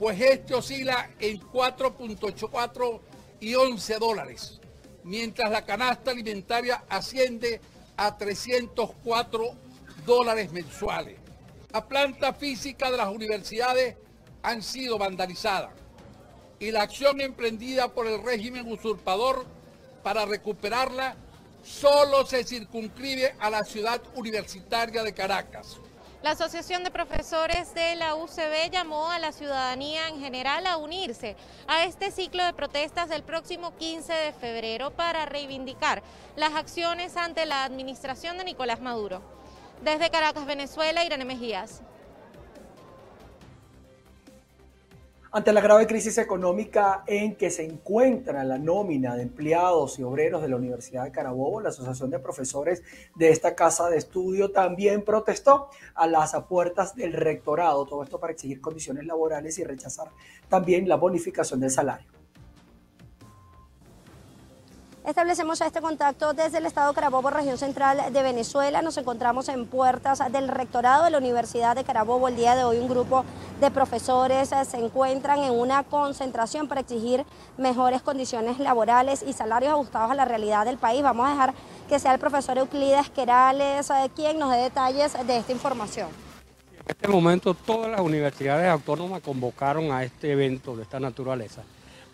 pues 0.00 0.18
este 0.18 0.54
oscila 0.54 1.10
en 1.18 1.38
4.84 1.38 3.00
y 3.38 3.54
11 3.54 3.98
dólares, 3.98 4.58
mientras 5.04 5.50
la 5.50 5.66
canasta 5.66 6.12
alimentaria 6.12 6.82
asciende 6.88 7.60
a 7.98 8.16
304 8.16 9.44
dólares 10.06 10.52
mensuales. 10.52 11.18
La 11.70 11.86
planta 11.86 12.32
física 12.32 12.90
de 12.90 12.96
las 12.96 13.08
universidades 13.08 13.96
han 14.42 14.62
sido 14.62 14.96
vandalizadas 14.96 15.74
y 16.58 16.70
la 16.70 16.80
acción 16.80 17.20
emprendida 17.20 17.88
por 17.88 18.06
el 18.06 18.22
régimen 18.22 18.72
usurpador 18.72 19.44
para 20.02 20.24
recuperarla 20.24 21.14
solo 21.62 22.24
se 22.24 22.42
circunscribe 22.44 23.34
a 23.38 23.50
la 23.50 23.64
ciudad 23.64 24.00
universitaria 24.14 25.02
de 25.02 25.12
Caracas. 25.12 25.78
La 26.22 26.32
Asociación 26.32 26.84
de 26.84 26.90
Profesores 26.90 27.72
de 27.72 27.96
la 27.96 28.14
UCB 28.14 28.70
llamó 28.70 29.10
a 29.10 29.18
la 29.18 29.32
ciudadanía 29.32 30.06
en 30.08 30.20
general 30.20 30.66
a 30.66 30.76
unirse 30.76 31.34
a 31.66 31.84
este 31.84 32.10
ciclo 32.10 32.44
de 32.44 32.52
protestas 32.52 33.08
del 33.08 33.22
próximo 33.22 33.74
15 33.78 34.12
de 34.12 34.32
febrero 34.34 34.90
para 34.90 35.24
reivindicar 35.24 36.02
las 36.36 36.52
acciones 36.52 37.16
ante 37.16 37.46
la 37.46 37.64
administración 37.64 38.36
de 38.36 38.44
Nicolás 38.44 38.82
Maduro. 38.82 39.22
Desde 39.82 40.10
Caracas, 40.10 40.44
Venezuela, 40.44 41.02
Irene 41.06 41.24
Mejías. 41.24 41.80
Ante 45.32 45.52
la 45.52 45.60
grave 45.60 45.86
crisis 45.86 46.18
económica 46.18 47.04
en 47.06 47.36
que 47.36 47.50
se 47.50 47.64
encuentra 47.64 48.42
la 48.42 48.58
nómina 48.58 49.14
de 49.14 49.22
empleados 49.22 49.96
y 50.00 50.02
obreros 50.02 50.42
de 50.42 50.48
la 50.48 50.56
Universidad 50.56 51.04
de 51.04 51.12
Carabobo, 51.12 51.60
la 51.60 51.68
Asociación 51.68 52.10
de 52.10 52.18
Profesores 52.18 52.82
de 53.14 53.28
esta 53.28 53.54
casa 53.54 53.88
de 53.88 53.96
estudio 53.96 54.50
también 54.50 55.04
protestó 55.04 55.68
a 55.94 56.08
las 56.08 56.34
puertas 56.48 56.96
del 56.96 57.12
rectorado, 57.12 57.86
todo 57.86 58.02
esto 58.02 58.18
para 58.18 58.32
exigir 58.32 58.60
condiciones 58.60 59.06
laborales 59.06 59.56
y 59.60 59.62
rechazar 59.62 60.08
también 60.48 60.88
la 60.88 60.96
bonificación 60.96 61.60
del 61.60 61.70
salario. 61.70 62.19
Establecemos 65.06 65.58
este 65.62 65.80
contacto 65.80 66.34
desde 66.34 66.58
el 66.58 66.66
Estado 66.66 66.92
Carabobo, 66.92 67.30
región 67.30 67.56
central 67.56 68.12
de 68.12 68.22
Venezuela. 68.22 68.82
Nos 68.82 68.98
encontramos 68.98 69.48
en 69.48 69.66
puertas 69.66 70.20
del 70.30 70.46
rectorado 70.46 71.04
de 71.04 71.10
la 71.10 71.16
Universidad 71.16 71.74
de 71.74 71.84
Carabobo. 71.84 72.28
El 72.28 72.36
día 72.36 72.54
de 72.54 72.64
hoy 72.64 72.78
un 72.78 72.88
grupo 72.88 73.24
de 73.60 73.70
profesores 73.70 74.50
se 74.50 74.76
encuentran 74.76 75.38
en 75.42 75.52
una 75.52 75.84
concentración 75.84 76.68
para 76.68 76.82
exigir 76.82 77.24
mejores 77.56 78.02
condiciones 78.02 78.58
laborales 78.58 79.24
y 79.26 79.32
salarios 79.32 79.72
ajustados 79.72 80.10
a 80.10 80.14
la 80.14 80.26
realidad 80.26 80.66
del 80.66 80.76
país. 80.76 81.02
Vamos 81.02 81.26
a 81.26 81.30
dejar 81.30 81.54
que 81.88 81.98
sea 81.98 82.12
el 82.12 82.20
profesor 82.20 82.58
Euclides 82.58 83.08
Querales 83.08 83.88
eh, 83.88 84.10
quien 84.14 84.38
nos 84.38 84.50
dé 84.50 84.58
detalles 84.58 85.14
de 85.26 85.38
esta 85.38 85.50
información. 85.50 86.08
En 86.74 86.86
este 86.88 87.08
momento 87.08 87.54
todas 87.54 87.90
las 87.90 88.00
universidades 88.02 88.68
autónomas 88.68 89.22
convocaron 89.22 89.92
a 89.92 90.04
este 90.04 90.32
evento 90.32 90.76
de 90.76 90.82
esta 90.82 91.00
naturaleza 91.00 91.62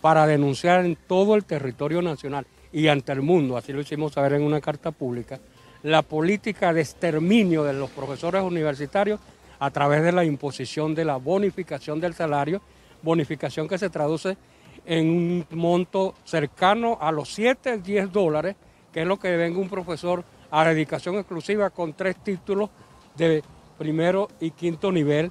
para 0.01 0.25
denunciar 0.27 0.85
en 0.85 0.95
todo 0.95 1.35
el 1.35 1.45
territorio 1.45 2.01
nacional 2.01 2.47
y 2.77 2.89
ante 2.89 3.11
el 3.11 3.23
mundo, 3.23 3.57
así 3.57 3.73
lo 3.73 3.81
hicimos 3.81 4.13
saber 4.13 4.35
en 4.35 4.43
una 4.43 4.61
carta 4.61 4.91
pública, 4.91 5.41
la 5.83 6.03
política 6.03 6.75
de 6.75 6.83
exterminio 6.83 7.65
de 7.65 7.73
los 7.73 7.89
profesores 7.89 8.43
universitarios 8.43 9.19
a 9.59 9.71
través 9.71 10.03
de 10.03 10.13
la 10.13 10.27
imposición 10.27 10.95
de 10.95 11.07
la 11.07 11.17
bonificación 11.17 11.99
del 12.01 12.13
salario, 12.13 12.61
bonificación 13.01 13.67
que 13.67 13.79
se 13.79 13.89
traduce 13.89 14.37
en 14.85 15.09
un 15.09 15.47
monto 15.53 16.17
cercano 16.25 16.99
a 17.01 17.11
los 17.13 17.33
7, 17.33 17.79
10 17.79 18.13
dólares, 18.13 18.57
que 18.93 19.01
es 19.01 19.07
lo 19.07 19.19
que 19.19 19.35
venga 19.39 19.59
un 19.59 19.71
profesor 19.71 20.23
a 20.51 20.63
dedicación 20.67 21.15
exclusiva 21.15 21.71
con 21.71 21.95
tres 21.95 22.23
títulos 22.23 22.69
de 23.17 23.43
primero 23.79 24.29
y 24.39 24.51
quinto 24.51 24.93
nivel. 24.93 25.31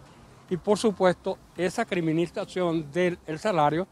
Y 0.49 0.57
por 0.57 0.79
supuesto, 0.79 1.37
esa 1.55 1.85
criminalización 1.85 2.91
del 2.91 3.19
salario 3.37 3.87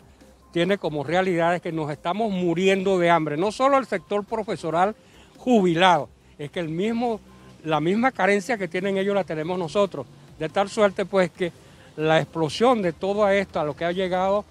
tiene 0.54 0.78
como 0.78 1.04
realidad 1.04 1.60
que 1.60 1.72
nos 1.72 1.90
estamos 1.90 2.32
muriendo 2.32 3.00
de 3.00 3.10
hambre, 3.10 3.38
no 3.38 3.52
solo 3.52 3.80
el 3.80 3.88
sector 3.88 4.24
profesoral 4.24 4.96
jubilado, 5.36 6.10
es 6.38 6.52
que 6.52 6.60
el 6.60 6.70
mismo, 6.70 7.20
la 7.66 7.80
misma 7.80 8.12
carencia 8.12 8.56
que 8.56 8.68
tienen 8.68 9.00
ellos 9.00 9.16
la 9.16 9.24
tenemos 9.24 9.58
nosotros, 9.58 10.06
de 10.38 10.50
tal 10.50 10.70
suerte 10.70 11.06
pues 11.06 11.32
que 11.32 11.52
la 11.98 12.22
explosión 12.22 12.84
de 12.84 12.94
todo 12.94 13.28
esto 13.30 13.60
a 13.60 13.64
lo 13.64 13.76
que 13.76 13.84
ha 13.84 13.92
llegado 13.92 14.46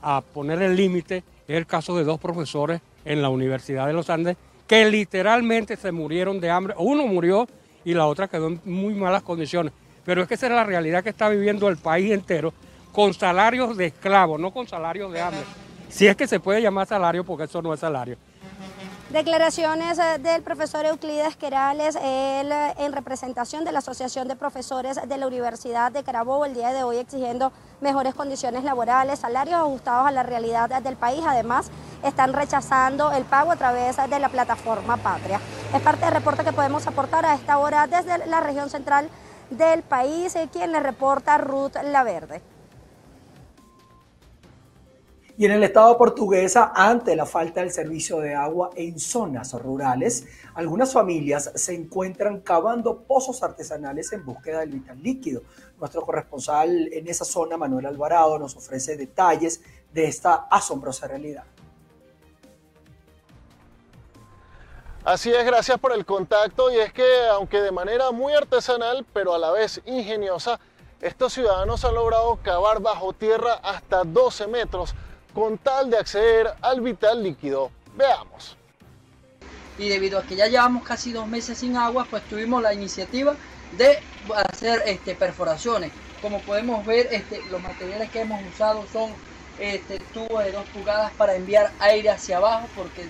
a 0.00 0.22
poner 0.22 0.62
el 0.62 0.74
límite 0.74 1.18
es 1.46 1.56
el 1.58 1.66
caso 1.66 1.98
de 1.98 2.04
dos 2.04 2.18
profesores 2.18 2.80
en 3.04 3.20
la 3.20 3.28
Universidad 3.28 3.86
de 3.86 3.92
los 3.92 4.08
Andes 4.08 4.38
que 4.66 4.90
literalmente 4.90 5.76
se 5.76 5.92
murieron 5.92 6.40
de 6.40 6.48
hambre, 6.48 6.74
uno 6.78 7.06
murió 7.06 7.46
y 7.84 7.92
la 7.92 8.06
otra 8.06 8.26
quedó 8.26 8.46
en 8.46 8.60
muy 8.64 8.94
malas 8.94 9.22
condiciones, 9.22 9.74
pero 10.02 10.22
es 10.22 10.28
que 10.28 10.34
esa 10.34 10.46
es 10.46 10.52
la 10.52 10.64
realidad 10.64 11.04
que 11.04 11.10
está 11.10 11.28
viviendo 11.28 11.68
el 11.68 11.76
país 11.76 12.10
entero 12.10 12.54
con 12.92 13.14
salarios 13.14 13.76
de 13.76 13.86
esclavos, 13.86 14.38
no 14.38 14.52
con 14.52 14.68
salarios 14.68 15.12
de 15.12 15.20
hambre. 15.20 15.42
Si 15.88 16.06
es 16.06 16.16
que 16.16 16.26
se 16.26 16.40
puede 16.40 16.62
llamar 16.62 16.86
salario, 16.86 17.24
porque 17.24 17.44
eso 17.44 17.60
no 17.60 17.74
es 17.74 17.80
salario. 17.80 18.16
Declaraciones 19.10 19.98
eh, 19.98 20.18
del 20.20 20.40
profesor 20.40 20.86
Euclides 20.86 21.36
Querales, 21.36 21.96
él 21.96 22.50
eh, 22.50 22.74
en 22.78 22.92
representación 22.92 23.62
de 23.62 23.70
la 23.70 23.80
Asociación 23.80 24.26
de 24.26 24.36
Profesores 24.36 24.98
de 25.06 25.18
la 25.18 25.26
Universidad 25.26 25.92
de 25.92 26.02
Carabobo, 26.02 26.46
el 26.46 26.54
día 26.54 26.72
de 26.72 26.82
hoy 26.82 26.96
exigiendo 26.96 27.52
mejores 27.82 28.14
condiciones 28.14 28.64
laborales, 28.64 29.18
salarios 29.18 29.60
ajustados 29.60 30.08
a 30.08 30.12
la 30.12 30.22
realidad 30.22 30.82
del 30.82 30.96
país. 30.96 31.22
Además, 31.26 31.70
están 32.02 32.32
rechazando 32.32 33.12
el 33.12 33.24
pago 33.24 33.52
a 33.52 33.56
través 33.56 33.98
de 33.98 34.18
la 34.18 34.30
plataforma 34.30 34.96
Patria. 34.96 35.38
Es 35.74 35.82
parte 35.82 36.06
del 36.06 36.14
reporte 36.14 36.42
que 36.42 36.52
podemos 36.54 36.86
aportar 36.86 37.26
a 37.26 37.34
esta 37.34 37.58
hora 37.58 37.86
desde 37.86 38.26
la 38.28 38.40
región 38.40 38.70
central 38.70 39.10
del 39.50 39.82
país, 39.82 40.34
eh, 40.36 40.48
quien 40.50 40.72
le 40.72 40.80
reporta 40.80 41.36
Ruth 41.36 41.76
Laverde. 41.84 42.40
Y 45.38 45.46
en 45.46 45.52
el 45.52 45.62
estado 45.62 45.96
portuguesa, 45.96 46.72
ante 46.74 47.16
la 47.16 47.24
falta 47.24 47.60
del 47.60 47.72
servicio 47.72 48.20
de 48.20 48.34
agua 48.34 48.70
en 48.76 48.98
zonas 48.98 49.54
rurales, 49.54 50.26
algunas 50.54 50.92
familias 50.92 51.50
se 51.54 51.74
encuentran 51.74 52.40
cavando 52.40 53.02
pozos 53.04 53.42
artesanales 53.42 54.12
en 54.12 54.26
búsqueda 54.26 54.60
del 54.60 54.70
vital 54.70 55.02
líquido. 55.02 55.42
Nuestro 55.78 56.02
corresponsal 56.02 56.92
en 56.92 57.08
esa 57.08 57.24
zona, 57.24 57.56
Manuel 57.56 57.86
Alvarado, 57.86 58.38
nos 58.38 58.56
ofrece 58.56 58.96
detalles 58.96 59.62
de 59.92 60.04
esta 60.04 60.46
asombrosa 60.50 61.08
realidad. 61.08 61.44
Así 65.04 65.32
es, 65.32 65.44
gracias 65.44 65.78
por 65.78 65.92
el 65.92 66.04
contacto 66.04 66.70
y 66.70 66.76
es 66.76 66.92
que 66.92 67.26
aunque 67.32 67.60
de 67.60 67.72
manera 67.72 68.12
muy 68.12 68.34
artesanal, 68.34 69.04
pero 69.12 69.34
a 69.34 69.38
la 69.38 69.50
vez 69.50 69.80
ingeniosa, 69.86 70.60
estos 71.00 71.32
ciudadanos 71.32 71.84
han 71.84 71.94
logrado 71.94 72.38
cavar 72.42 72.80
bajo 72.80 73.12
tierra 73.12 73.54
hasta 73.54 74.04
12 74.04 74.46
metros 74.46 74.94
con 75.34 75.58
tal 75.58 75.90
de 75.90 75.98
acceder 75.98 76.48
al 76.60 76.80
vital 76.80 77.22
líquido. 77.22 77.70
Veamos. 77.96 78.56
Y 79.78 79.88
debido 79.88 80.18
a 80.18 80.22
que 80.22 80.36
ya 80.36 80.46
llevamos 80.46 80.84
casi 80.84 81.12
dos 81.12 81.26
meses 81.26 81.58
sin 81.58 81.76
agua, 81.76 82.06
pues 82.08 82.22
tuvimos 82.24 82.62
la 82.62 82.74
iniciativa 82.74 83.34
de 83.76 83.98
hacer 84.34 84.82
este, 84.86 85.14
perforaciones. 85.14 85.92
Como 86.20 86.40
podemos 86.40 86.84
ver, 86.84 87.08
este, 87.10 87.40
los 87.50 87.60
materiales 87.62 88.10
que 88.10 88.20
hemos 88.20 88.40
usado 88.52 88.84
son 88.92 89.10
este, 89.58 89.98
tubos 90.12 90.44
de 90.44 90.52
2 90.52 90.64
pulgadas 90.68 91.12
para 91.12 91.34
enviar 91.34 91.72
aire 91.80 92.10
hacia 92.10 92.36
abajo 92.36 92.68
porque 92.76 93.06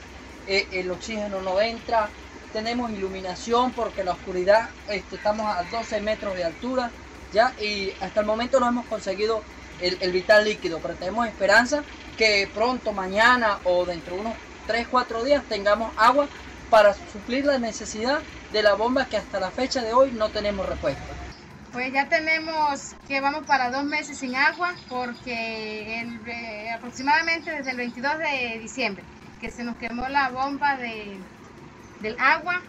eh, 0.46 0.66
el 0.72 0.90
oxígeno 0.90 1.40
no 1.42 1.60
entra. 1.60 2.08
Tenemos 2.52 2.90
iluminación 2.90 3.72
porque 3.72 4.04
la 4.04 4.12
oscuridad 4.12 4.70
este, 4.88 5.16
estamos 5.16 5.46
a 5.46 5.64
12 5.70 6.00
metros 6.00 6.34
de 6.34 6.44
altura 6.44 6.90
ya 7.32 7.54
y 7.58 7.92
hasta 8.00 8.20
el 8.20 8.26
momento 8.26 8.60
no 8.60 8.68
hemos 8.68 8.86
conseguido 8.86 9.42
el 9.80 10.12
vital 10.12 10.44
líquido, 10.44 10.78
pero 10.80 10.94
tenemos 10.94 11.26
esperanza 11.26 11.82
que 12.16 12.48
pronto, 12.52 12.92
mañana 12.92 13.58
o 13.64 13.84
dentro 13.84 14.14
de 14.16 14.20
unos 14.22 14.34
3, 14.66 14.86
4 14.88 15.24
días 15.24 15.42
tengamos 15.48 15.92
agua 15.96 16.28
para 16.70 16.94
suplir 16.94 17.44
la 17.44 17.58
necesidad 17.58 18.20
de 18.52 18.62
la 18.62 18.74
bomba 18.74 19.06
que 19.06 19.16
hasta 19.16 19.40
la 19.40 19.50
fecha 19.50 19.82
de 19.82 19.92
hoy 19.92 20.12
no 20.12 20.30
tenemos 20.30 20.68
respuesta. 20.68 21.02
Pues 21.72 21.92
ya 21.92 22.08
tenemos 22.08 22.94
que 23.08 23.20
vamos 23.20 23.46
para 23.46 23.70
dos 23.70 23.84
meses 23.84 24.18
sin 24.18 24.36
agua 24.36 24.74
porque 24.88 26.02
eh, 26.02 26.70
aproximadamente 26.70 27.50
desde 27.50 27.70
el 27.70 27.76
22 27.78 28.18
de 28.18 28.58
diciembre 28.58 29.02
que 29.40 29.50
se 29.50 29.64
nos 29.64 29.76
quemó 29.76 30.08
la 30.08 30.30
bomba 30.30 30.76
de, 30.76 31.16
del 32.00 32.16
agua, 32.20 32.62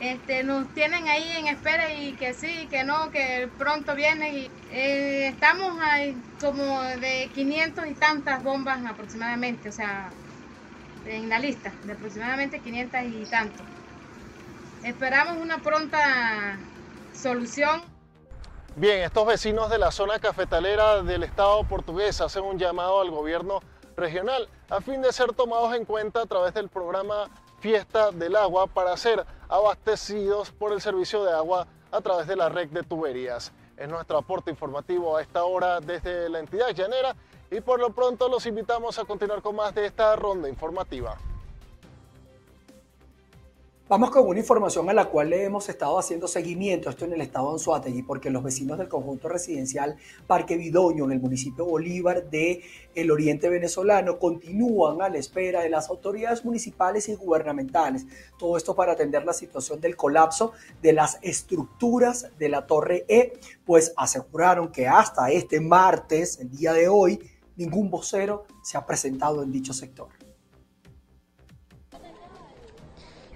este, 0.00 0.42
nos 0.44 0.66
tienen 0.72 1.06
ahí 1.08 1.30
en 1.36 1.48
espera 1.48 1.92
y 1.92 2.12
que 2.14 2.32
sí, 2.32 2.66
que 2.70 2.84
no, 2.84 3.10
que 3.10 3.50
pronto 3.58 3.94
viene 3.94 4.32
y 4.34 4.50
eh, 4.72 5.28
estamos 5.28 5.78
ahí 5.82 6.16
como 6.40 6.80
de 6.80 7.30
500 7.34 7.86
y 7.86 7.94
tantas 7.94 8.42
bombas 8.42 8.84
aproximadamente, 8.86 9.68
o 9.68 9.72
sea, 9.72 10.10
en 11.04 11.28
la 11.28 11.38
lista, 11.38 11.70
de 11.84 11.92
aproximadamente 11.92 12.60
500 12.60 13.00
y 13.04 13.24
tantos. 13.26 13.66
Esperamos 14.84 15.36
una 15.36 15.58
pronta 15.58 16.56
solución. 17.12 17.82
Bien, 18.76 19.02
estos 19.02 19.26
vecinos 19.26 19.68
de 19.68 19.78
la 19.78 19.90
zona 19.90 20.18
cafetalera 20.18 21.02
del 21.02 21.24
Estado 21.24 21.62
portugués 21.64 22.22
hacen 22.22 22.44
un 22.44 22.58
llamado 22.58 23.02
al 23.02 23.10
gobierno 23.10 23.60
regional 23.96 24.48
a 24.70 24.80
fin 24.80 25.02
de 25.02 25.12
ser 25.12 25.34
tomados 25.34 25.74
en 25.74 25.84
cuenta 25.84 26.22
a 26.22 26.26
través 26.26 26.54
del 26.54 26.70
programa 26.70 27.28
Fiesta 27.60 28.10
del 28.10 28.36
Agua 28.36 28.66
para 28.66 28.96
ser 28.96 29.24
abastecidos 29.48 30.50
por 30.50 30.72
el 30.72 30.80
servicio 30.80 31.22
de 31.24 31.32
agua 31.32 31.66
a 31.92 32.00
través 32.00 32.26
de 32.26 32.34
la 32.34 32.48
red 32.48 32.68
de 32.68 32.82
tuberías. 32.82 33.52
Es 33.76 33.88
nuestro 33.88 34.16
aporte 34.16 34.50
informativo 34.50 35.16
a 35.16 35.22
esta 35.22 35.44
hora 35.44 35.80
desde 35.80 36.30
la 36.30 36.38
entidad 36.38 36.70
llanera 36.70 37.14
y 37.50 37.60
por 37.60 37.78
lo 37.78 37.90
pronto 37.90 38.28
los 38.28 38.46
invitamos 38.46 38.98
a 38.98 39.04
continuar 39.04 39.42
con 39.42 39.56
más 39.56 39.74
de 39.74 39.84
esta 39.84 40.16
ronda 40.16 40.48
informativa. 40.48 41.18
Vamos 43.90 44.12
con 44.12 44.24
una 44.24 44.38
información 44.38 44.88
a 44.88 44.92
la 44.92 45.06
cual 45.06 45.30
le 45.30 45.42
hemos 45.42 45.68
estado 45.68 45.98
haciendo 45.98 46.28
seguimiento, 46.28 46.88
esto 46.88 47.06
en 47.06 47.12
el 47.12 47.22
estado 47.22 47.48
de 47.48 47.54
Anzuategui, 47.54 48.04
porque 48.04 48.30
los 48.30 48.44
vecinos 48.44 48.78
del 48.78 48.86
conjunto 48.86 49.28
residencial 49.28 49.96
Parque 50.28 50.56
Vidoño 50.56 51.06
en 51.06 51.10
el 51.10 51.18
municipio 51.18 51.64
Bolívar 51.64 52.30
de 52.30 52.62
oriente 53.10 53.48
venezolano 53.48 54.20
continúan 54.20 55.02
a 55.02 55.08
la 55.08 55.18
espera 55.18 55.62
de 55.62 55.70
las 55.70 55.90
autoridades 55.90 56.44
municipales 56.44 57.08
y 57.08 57.16
gubernamentales. 57.16 58.06
Todo 58.38 58.56
esto 58.56 58.76
para 58.76 58.92
atender 58.92 59.24
la 59.24 59.32
situación 59.32 59.80
del 59.80 59.96
colapso 59.96 60.52
de 60.80 60.92
las 60.92 61.18
estructuras 61.22 62.28
de 62.38 62.48
la 62.48 62.68
Torre 62.68 63.04
E, 63.08 63.40
pues 63.66 63.92
aseguraron 63.96 64.70
que 64.70 64.86
hasta 64.86 65.32
este 65.32 65.58
martes, 65.58 66.38
el 66.38 66.48
día 66.52 66.72
de 66.74 66.86
hoy, 66.86 67.28
ningún 67.56 67.90
vocero 67.90 68.44
se 68.62 68.78
ha 68.78 68.86
presentado 68.86 69.42
en 69.42 69.50
dicho 69.50 69.72
sector. 69.72 70.19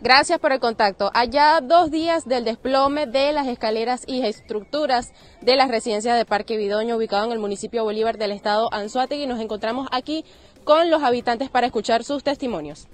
Gracias 0.04 0.38
por 0.38 0.52
el 0.52 0.60
contacto. 0.60 1.10
Allá 1.14 1.62
dos 1.62 1.90
días 1.90 2.26
del 2.26 2.44
desplome 2.44 3.06
de 3.06 3.32
las 3.32 3.46
escaleras 3.46 4.04
y 4.06 4.20
estructuras 4.20 5.14
de 5.40 5.56
las 5.56 5.70
residencias 5.70 6.18
de 6.18 6.26
Parque 6.26 6.58
Vidoño, 6.58 6.96
ubicado 6.96 7.24
en 7.24 7.32
el 7.32 7.38
municipio 7.38 7.84
Bolívar 7.84 8.18
del 8.18 8.32
estado 8.32 8.68
Anzuategui, 8.70 9.26
nos 9.26 9.40
encontramos 9.40 9.88
aquí 9.92 10.26
con 10.64 10.90
los 10.90 11.02
habitantes 11.02 11.48
para 11.48 11.68
escuchar 11.68 12.04
sus 12.04 12.22
testimonios. 12.22 12.86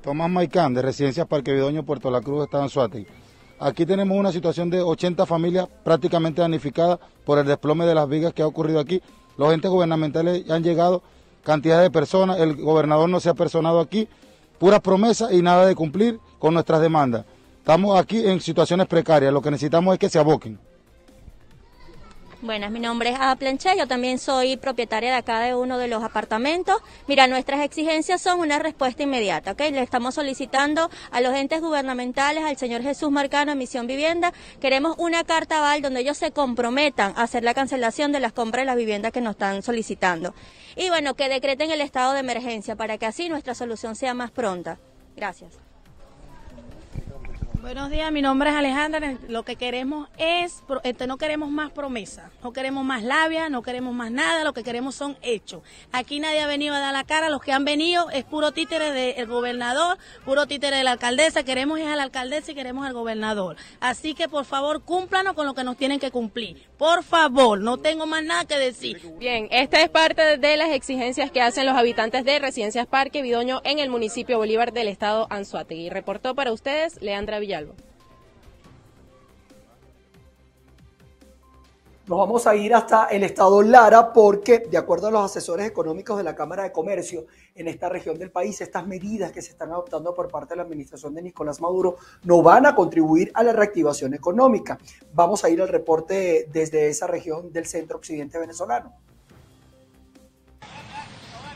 Tomás 0.00 0.30
Maicán, 0.30 0.72
de 0.72 0.80
Residencia 0.80 1.26
Parque 1.26 1.52
Vidoño, 1.52 1.82
Puerto 1.82 2.10
La 2.10 2.22
Cruz, 2.22 2.44
estado 2.44 2.62
Anzuategui. 2.62 3.06
Aquí 3.58 3.84
tenemos 3.84 4.16
una 4.16 4.32
situación 4.32 4.70
de 4.70 4.80
80 4.80 5.26
familias 5.26 5.68
prácticamente 5.84 6.40
danificadas 6.40 7.00
por 7.26 7.38
el 7.38 7.44
desplome 7.44 7.84
de 7.84 7.94
las 7.94 8.08
vigas 8.08 8.32
que 8.32 8.40
ha 8.40 8.46
ocurrido 8.46 8.80
aquí. 8.80 9.02
Los 9.36 9.52
entes 9.52 9.70
gubernamentales 9.70 10.48
han 10.48 10.62
llegado, 10.62 11.02
cantidad 11.42 11.82
de 11.82 11.90
personas, 11.90 12.40
el 12.40 12.56
gobernador 12.56 13.10
no 13.10 13.20
se 13.20 13.28
ha 13.28 13.34
personado 13.34 13.78
aquí, 13.78 14.08
puras 14.58 14.80
promesas 14.80 15.32
y 15.32 15.42
nada 15.42 15.66
de 15.66 15.74
cumplir 15.74 16.18
con 16.38 16.54
nuestras 16.54 16.80
demandas. 16.80 17.24
Estamos 17.58 17.98
aquí 17.98 18.26
en 18.26 18.40
situaciones 18.40 18.86
precarias, 18.86 19.32
lo 19.32 19.42
que 19.42 19.50
necesitamos 19.50 19.92
es 19.94 19.98
que 19.98 20.08
se 20.08 20.18
aboquen. 20.18 20.58
Buenas, 22.46 22.70
mi 22.70 22.78
nombre 22.78 23.10
es 23.10 23.16
Ada 23.18 23.34
Planché, 23.34 23.76
yo 23.76 23.88
también 23.88 24.20
soy 24.20 24.56
propietaria 24.56 25.10
de 25.10 25.16
acá 25.16 25.40
de 25.40 25.56
uno 25.56 25.78
de 25.78 25.88
los 25.88 26.04
apartamentos. 26.04 26.76
Mira, 27.08 27.26
nuestras 27.26 27.60
exigencias 27.60 28.22
son 28.22 28.38
una 28.38 28.60
respuesta 28.60 29.02
inmediata, 29.02 29.50
¿ok? 29.50 29.62
Le 29.72 29.82
estamos 29.82 30.14
solicitando 30.14 30.88
a 31.10 31.20
los 31.20 31.34
entes 31.34 31.60
gubernamentales, 31.60 32.44
al 32.44 32.56
señor 32.56 32.82
Jesús 32.82 33.10
Marcano, 33.10 33.56
Misión 33.56 33.88
Vivienda, 33.88 34.32
queremos 34.60 34.94
una 34.98 35.24
carta 35.24 35.58
aval 35.58 35.82
donde 35.82 36.02
ellos 36.02 36.18
se 36.18 36.30
comprometan 36.30 37.14
a 37.16 37.24
hacer 37.24 37.42
la 37.42 37.52
cancelación 37.52 38.12
de 38.12 38.20
las 38.20 38.32
compras 38.32 38.62
de 38.62 38.66
las 38.66 38.76
viviendas 38.76 39.10
que 39.10 39.20
nos 39.20 39.32
están 39.32 39.64
solicitando. 39.64 40.32
Y 40.76 40.88
bueno, 40.88 41.14
que 41.14 41.28
decreten 41.28 41.72
el 41.72 41.80
estado 41.80 42.12
de 42.12 42.20
emergencia 42.20 42.76
para 42.76 42.96
que 42.96 43.06
así 43.06 43.28
nuestra 43.28 43.56
solución 43.56 43.96
sea 43.96 44.14
más 44.14 44.30
pronta. 44.30 44.78
Gracias. 45.16 45.65
Buenos 47.66 47.90
días, 47.90 48.12
mi 48.12 48.22
nombre 48.22 48.50
es 48.50 48.54
Alejandra. 48.54 49.18
Lo 49.26 49.42
que 49.42 49.56
queremos 49.56 50.08
es, 50.18 50.62
este, 50.84 51.08
no 51.08 51.16
queremos 51.16 51.50
más 51.50 51.72
promesas, 51.72 52.30
no 52.44 52.52
queremos 52.52 52.84
más 52.84 53.02
labia, 53.02 53.48
no 53.48 53.62
queremos 53.62 53.92
más 53.92 54.12
nada, 54.12 54.44
lo 54.44 54.52
que 54.52 54.62
queremos 54.62 54.94
son 54.94 55.16
hechos. 55.20 55.62
Aquí 55.90 56.20
nadie 56.20 56.42
ha 56.42 56.46
venido 56.46 56.76
a 56.76 56.78
dar 56.78 56.92
la 56.92 57.02
cara, 57.02 57.28
los 57.28 57.42
que 57.42 57.50
han 57.50 57.64
venido 57.64 58.08
es 58.10 58.22
puro 58.22 58.52
títere 58.52 58.92
del 58.92 59.26
gobernador, 59.26 59.98
puro 60.24 60.46
títere 60.46 60.76
de 60.76 60.84
la 60.84 60.92
alcaldesa, 60.92 61.42
queremos 61.42 61.80
ir 61.80 61.88
a 61.88 61.96
la 61.96 62.04
alcaldesa 62.04 62.52
y 62.52 62.54
queremos 62.54 62.86
al 62.86 62.92
gobernador. 62.92 63.56
Así 63.80 64.14
que 64.14 64.28
por 64.28 64.44
favor, 64.44 64.84
cúmplanos 64.84 65.34
con 65.34 65.44
lo 65.44 65.54
que 65.54 65.64
nos 65.64 65.76
tienen 65.76 65.98
que 65.98 66.12
cumplir. 66.12 66.68
Por 66.78 67.02
favor, 67.02 67.58
no 67.58 67.78
tengo 67.78 68.06
más 68.06 68.22
nada 68.22 68.44
que 68.44 68.58
decir. 68.58 69.00
Bien, 69.18 69.48
esta 69.50 69.82
es 69.82 69.88
parte 69.88 70.36
de 70.38 70.56
las 70.56 70.70
exigencias 70.70 71.32
que 71.32 71.42
hacen 71.42 71.66
los 71.66 71.74
habitantes 71.74 72.24
de 72.24 72.38
Residencias 72.38 72.86
Parque 72.86 73.22
Vidoño 73.22 73.60
en 73.64 73.80
el 73.80 73.90
municipio 73.90 74.38
Bolívar 74.38 74.72
del 74.72 74.86
estado 74.86 75.26
Anzuategui. 75.30 75.90
Reportó 75.90 76.36
para 76.36 76.52
ustedes 76.52 77.02
Leandra 77.02 77.40
Villar. 77.40 77.55
Nos 82.06 82.18
vamos 82.18 82.46
a 82.46 82.54
ir 82.54 82.72
hasta 82.72 83.06
el 83.06 83.24
estado 83.24 83.60
Lara 83.62 84.12
porque, 84.12 84.60
de 84.60 84.78
acuerdo 84.78 85.08
a 85.08 85.10
los 85.10 85.24
asesores 85.24 85.66
económicos 85.66 86.16
de 86.16 86.22
la 86.22 86.36
Cámara 86.36 86.62
de 86.62 86.70
Comercio 86.70 87.26
en 87.52 87.66
esta 87.66 87.88
región 87.88 88.16
del 88.16 88.30
país, 88.30 88.60
estas 88.60 88.86
medidas 88.86 89.32
que 89.32 89.42
se 89.42 89.50
están 89.50 89.72
adoptando 89.72 90.14
por 90.14 90.30
parte 90.30 90.50
de 90.50 90.58
la 90.58 90.62
administración 90.62 91.14
de 91.14 91.22
Nicolás 91.22 91.60
Maduro 91.60 91.96
no 92.22 92.42
van 92.42 92.64
a 92.64 92.76
contribuir 92.76 93.32
a 93.34 93.42
la 93.42 93.52
reactivación 93.52 94.14
económica. 94.14 94.78
Vamos 95.14 95.42
a 95.42 95.50
ir 95.50 95.60
al 95.60 95.66
reporte 95.66 96.48
desde 96.52 96.86
esa 96.86 97.08
región 97.08 97.52
del 97.52 97.66
centro 97.66 97.96
occidente 97.96 98.38
venezolano. 98.38 98.94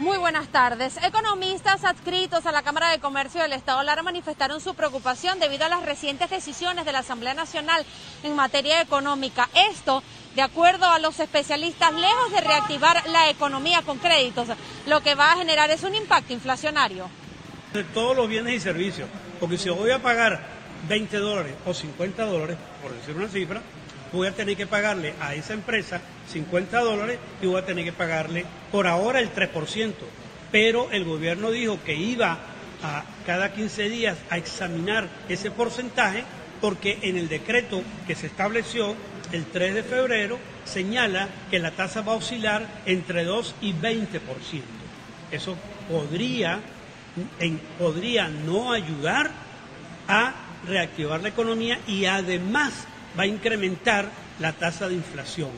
Muy 0.00 0.16
buenas 0.16 0.48
tardes. 0.48 0.96
Economistas 1.04 1.84
adscritos 1.84 2.46
a 2.46 2.52
la 2.52 2.62
Cámara 2.62 2.88
de 2.88 3.00
Comercio 3.00 3.42
del 3.42 3.52
Estado 3.52 3.82
Lara 3.82 4.02
manifestaron 4.02 4.58
su 4.58 4.74
preocupación 4.74 5.38
debido 5.38 5.66
a 5.66 5.68
las 5.68 5.84
recientes 5.84 6.30
decisiones 6.30 6.86
de 6.86 6.92
la 6.92 7.00
Asamblea 7.00 7.34
Nacional 7.34 7.84
en 8.22 8.34
materia 8.34 8.80
económica. 8.80 9.50
Esto, 9.70 10.02
de 10.34 10.40
acuerdo 10.40 10.86
a 10.86 10.98
los 11.00 11.20
especialistas, 11.20 11.92
lejos 11.92 12.32
de 12.32 12.40
reactivar 12.40 13.06
la 13.10 13.28
economía 13.28 13.82
con 13.82 13.98
créditos, 13.98 14.48
lo 14.86 15.02
que 15.02 15.14
va 15.14 15.32
a 15.32 15.36
generar 15.36 15.70
es 15.70 15.82
un 15.82 15.94
impacto 15.94 16.32
inflacionario. 16.32 17.10
De 17.74 17.84
todos 17.84 18.16
los 18.16 18.26
bienes 18.26 18.54
y 18.54 18.60
servicios, 18.60 19.06
porque 19.38 19.58
si 19.58 19.68
voy 19.68 19.90
a 19.90 20.00
pagar 20.00 20.40
20 20.88 21.14
dólares 21.18 21.54
o 21.66 21.74
50 21.74 22.24
dólares, 22.24 22.56
por 22.80 22.94
decir 22.94 23.14
una 23.14 23.28
cifra, 23.28 23.60
voy 24.12 24.26
a 24.26 24.32
tener 24.32 24.56
que 24.56 24.66
pagarle 24.66 25.14
a 25.20 25.34
esa 25.34 25.54
empresa 25.54 26.00
50 26.32 26.80
dólares 26.80 27.18
y 27.40 27.46
voy 27.46 27.60
a 27.60 27.66
tener 27.66 27.84
que 27.84 27.92
pagarle 27.92 28.44
por 28.70 28.86
ahora 28.86 29.20
el 29.20 29.32
3%. 29.32 29.92
pero 30.50 30.90
el 30.90 31.04
gobierno 31.04 31.50
dijo 31.50 31.78
que 31.84 31.94
iba 31.94 32.38
a 32.82 33.04
cada 33.26 33.52
15 33.52 33.88
días 33.88 34.18
a 34.30 34.38
examinar 34.38 35.08
ese 35.28 35.50
porcentaje 35.50 36.24
porque 36.60 36.98
en 37.02 37.16
el 37.16 37.28
decreto 37.28 37.82
que 38.06 38.14
se 38.14 38.26
estableció 38.26 38.94
el 39.32 39.44
3 39.46 39.74
de 39.74 39.82
febrero 39.82 40.38
señala 40.64 41.28
que 41.50 41.58
la 41.58 41.70
tasa 41.70 42.02
va 42.02 42.12
a 42.12 42.16
oscilar 42.16 42.66
entre 42.86 43.24
2 43.24 43.54
y 43.60 43.72
20%. 43.72 44.20
Eso 45.30 45.56
podría, 45.88 46.60
podría 47.78 48.28
no 48.28 48.72
ayudar 48.72 49.30
a 50.08 50.34
reactivar 50.66 51.22
la 51.22 51.28
economía 51.28 51.78
y 51.86 52.06
además 52.06 52.72
va 53.18 53.24
a 53.24 53.26
incrementar 53.26 54.10
la 54.38 54.52
tasa 54.52 54.88
de 54.88 54.94
inflación. 54.94 55.50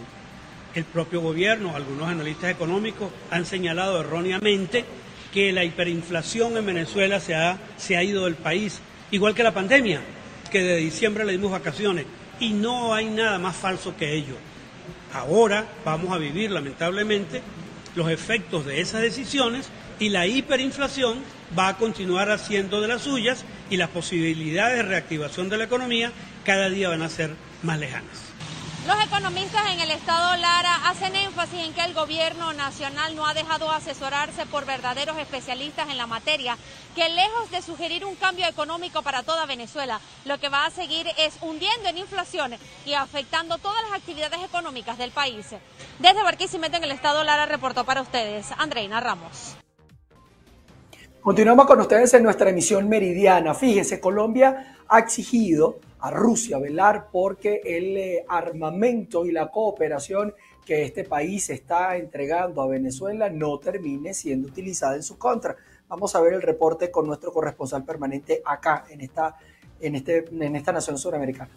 El 0.75 0.85
propio 0.85 1.21
gobierno, 1.21 1.77
algunos 1.77 2.09
analistas 2.09 2.51
económicos 2.51 3.11
han 3.31 3.45
señalado 3.45 4.01
erróneamente 4.01 4.85
que 5.33 5.53
la 5.53 5.65
hiperinflación 5.65 6.57
en 6.57 6.67
Venezuela 6.67 7.21
se 7.21 7.35
ha, 7.35 7.59
se 7.77 7.97
ha 7.97 8.03
ido 8.03 8.25
del 8.25 8.35
país, 8.35 8.81
igual 9.11 9.35
que 9.35 9.43
la 9.43 9.55
pandemia, 9.55 10.01
que 10.51 10.63
de 10.63 10.77
diciembre 10.77 11.25
le 11.25 11.33
dimos 11.33 11.51
vacaciones, 11.51 12.07
y 12.41 12.53
no 12.53 12.95
hay 12.95 13.07
nada 13.07 13.39
más 13.39 13.57
falso 13.57 13.97
que 13.97 14.15
ello. 14.15 14.35
Ahora 15.13 15.67
vamos 15.85 16.13
a 16.13 16.19
vivir, 16.19 16.51
lamentablemente, 16.51 17.43
los 17.95 18.11
efectos 18.11 18.65
de 18.65 18.81
esas 18.81 19.03
decisiones 19.03 19.69
y 19.99 20.09
la 20.09 20.27
hiperinflación 20.27 21.19
va 21.57 21.69
a 21.69 21.77
continuar 21.77 22.31
haciendo 22.31 22.81
de 22.81 22.89
las 22.89 23.03
suyas 23.03 23.45
y 23.71 23.77
las 23.77 23.91
posibilidades 23.91 24.79
de 24.79 24.83
reactivación 24.83 25.49
de 25.49 25.59
la 25.59 25.65
economía 25.65 26.13
cada 26.45 26.69
día 26.69 26.89
van 26.89 27.03
a 27.03 27.09
ser 27.09 27.35
más 27.63 27.79
lejanas. 27.79 28.33
Los 28.87 29.01
economistas 29.05 29.63
en 29.73 29.79
el 29.79 29.93
estado 29.93 30.37
Lara 30.39 30.89
hacen 30.89 31.15
énfasis 31.15 31.61
en 31.61 31.73
que 31.73 31.85
el 31.85 31.95
gobierno 31.95 32.53
nacional 32.53 33.15
no 33.15 33.29
ha 33.29 33.33
dejado 33.33 33.71
asesorarse 33.71 34.45
por 34.47 34.67
verdaderos 34.67 35.17
especialistas 35.19 35.89
en 35.89 35.99
la 35.99 36.09
materia, 36.09 36.59
que 36.97 37.09
lejos 37.09 37.49
de 37.53 37.63
sugerir 37.63 38.05
un 38.05 38.17
cambio 38.17 38.45
económico 38.45 39.03
para 39.03 39.23
toda 39.23 39.47
Venezuela, 39.47 40.01
lo 40.25 40.39
que 40.39 40.49
va 40.49 40.67
a 40.67 40.71
seguir 40.71 41.07
es 41.17 41.35
hundiendo 41.43 41.89
en 41.89 41.99
inflación 41.99 42.55
y 42.85 42.95
afectando 42.95 43.59
todas 43.59 43.81
las 43.85 43.93
actividades 43.93 44.41
económicas 44.43 44.99
del 44.99 45.13
país. 45.13 45.47
Desde 46.01 46.23
Barquisimeto 46.25 46.77
en 46.77 46.83
el 46.83 46.91
estado 46.91 47.23
Lara 47.23 47.47
reportó 47.47 47.85
para 47.85 48.03
ustedes 48.03 48.51
Andreina 48.59 48.99
Ramos. 48.99 49.57
Continuamos 51.21 51.67
con 51.67 51.79
ustedes 51.79 52.13
en 52.15 52.25
nuestra 52.25 52.51
emisión 52.51 52.89
meridiana. 52.89 53.55
Fíjense, 53.55 54.01
Colombia 54.01 54.77
ha 54.89 54.99
exigido 54.99 55.79
a 56.03 56.11
Rusia 56.11 56.59
velar 56.59 57.09
porque 57.13 57.61
el 57.65 57.97
eh, 57.97 58.25
armamento 58.29 59.25
y 59.25 59.31
la 59.31 59.51
cooperación 59.51 60.35
que 60.67 60.83
este 60.83 61.05
país 61.05 61.49
está 61.51 61.97
entregando 61.97 62.61
a 62.61 62.67
Venezuela 62.67 63.31
no 63.31 63.59
termine 63.59 64.13
siendo 64.13 64.49
utilizada 64.49 64.97
en 64.97 65.05
su 65.05 65.17
contra. 65.17 65.57
Vamos 65.89 66.15
a 66.17 66.21
ver 66.21 66.35
el 66.35 66.43
reporte 66.43 66.91
con 66.91 67.07
nuestro 67.07 67.33
corresponsal 67.33 67.85
permanente 67.85 68.43
acá 68.45 68.85
en 68.91 69.01
esta, 69.01 69.37
en 69.81 69.95
este, 69.95 70.25
en 70.29 70.57
esta 70.57 70.73
nación 70.73 70.99
suramericana. 70.99 71.51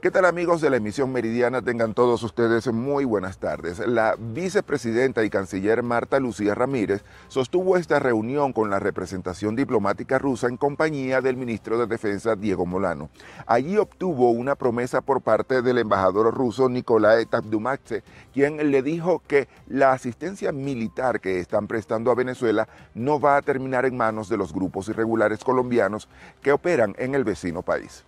¿Qué 0.00 0.12
tal 0.12 0.26
amigos 0.26 0.60
de 0.60 0.70
la 0.70 0.76
emisión 0.76 1.10
meridiana? 1.10 1.60
Tengan 1.60 1.92
todos 1.92 2.22
ustedes 2.22 2.72
muy 2.72 3.04
buenas 3.04 3.38
tardes. 3.38 3.80
La 3.80 4.14
vicepresidenta 4.16 5.24
y 5.24 5.28
canciller 5.28 5.82
Marta 5.82 6.20
Lucía 6.20 6.54
Ramírez 6.54 7.02
sostuvo 7.26 7.76
esta 7.76 7.98
reunión 7.98 8.52
con 8.52 8.70
la 8.70 8.78
representación 8.78 9.56
diplomática 9.56 10.16
rusa 10.20 10.46
en 10.46 10.56
compañía 10.56 11.20
del 11.20 11.36
ministro 11.36 11.80
de 11.80 11.88
Defensa 11.88 12.36
Diego 12.36 12.64
Molano. 12.64 13.10
Allí 13.44 13.76
obtuvo 13.76 14.30
una 14.30 14.54
promesa 14.54 15.00
por 15.00 15.20
parte 15.20 15.62
del 15.62 15.78
embajador 15.78 16.32
ruso 16.32 16.68
Nikolai 16.68 17.26
Tabdumache, 17.26 18.04
quien 18.32 18.70
le 18.70 18.82
dijo 18.84 19.20
que 19.26 19.48
la 19.66 19.90
asistencia 19.90 20.52
militar 20.52 21.18
que 21.20 21.40
están 21.40 21.66
prestando 21.66 22.12
a 22.12 22.14
Venezuela 22.14 22.68
no 22.94 23.18
va 23.18 23.36
a 23.36 23.42
terminar 23.42 23.84
en 23.84 23.96
manos 23.96 24.28
de 24.28 24.36
los 24.36 24.52
grupos 24.52 24.88
irregulares 24.88 25.42
colombianos 25.42 26.08
que 26.40 26.52
operan 26.52 26.94
en 26.98 27.16
el 27.16 27.24
vecino 27.24 27.62
país. 27.62 28.04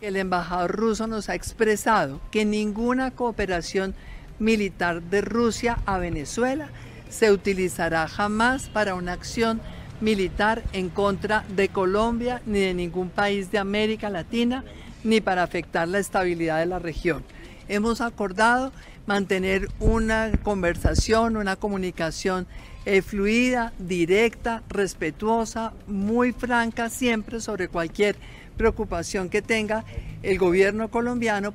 El 0.00 0.14
embajador 0.14 0.76
ruso 0.76 1.08
nos 1.08 1.28
ha 1.28 1.34
expresado 1.34 2.20
que 2.30 2.44
ninguna 2.44 3.10
cooperación 3.10 3.96
militar 4.38 5.02
de 5.02 5.22
Rusia 5.22 5.78
a 5.86 5.98
Venezuela 5.98 6.68
se 7.10 7.32
utilizará 7.32 8.06
jamás 8.06 8.68
para 8.68 8.94
una 8.94 9.12
acción 9.12 9.60
militar 10.00 10.62
en 10.72 10.88
contra 10.88 11.44
de 11.48 11.68
Colombia 11.68 12.40
ni 12.46 12.60
de 12.60 12.74
ningún 12.74 13.10
país 13.10 13.50
de 13.50 13.58
América 13.58 14.08
Latina 14.08 14.62
ni 15.02 15.20
para 15.20 15.42
afectar 15.42 15.88
la 15.88 15.98
estabilidad 15.98 16.60
de 16.60 16.66
la 16.66 16.78
región. 16.78 17.24
Hemos 17.68 18.00
acordado 18.00 18.70
mantener 19.06 19.68
una 19.80 20.30
conversación, 20.44 21.36
una 21.36 21.56
comunicación 21.56 22.46
eh, 22.84 23.02
fluida, 23.02 23.72
directa, 23.80 24.62
respetuosa, 24.68 25.72
muy 25.88 26.30
franca 26.30 26.88
siempre 26.88 27.40
sobre 27.40 27.66
cualquier 27.66 28.16
preocupación 28.58 29.30
que 29.30 29.40
tenga 29.40 29.86
el 30.22 30.38
gobierno 30.38 30.90
colombiano. 30.90 31.54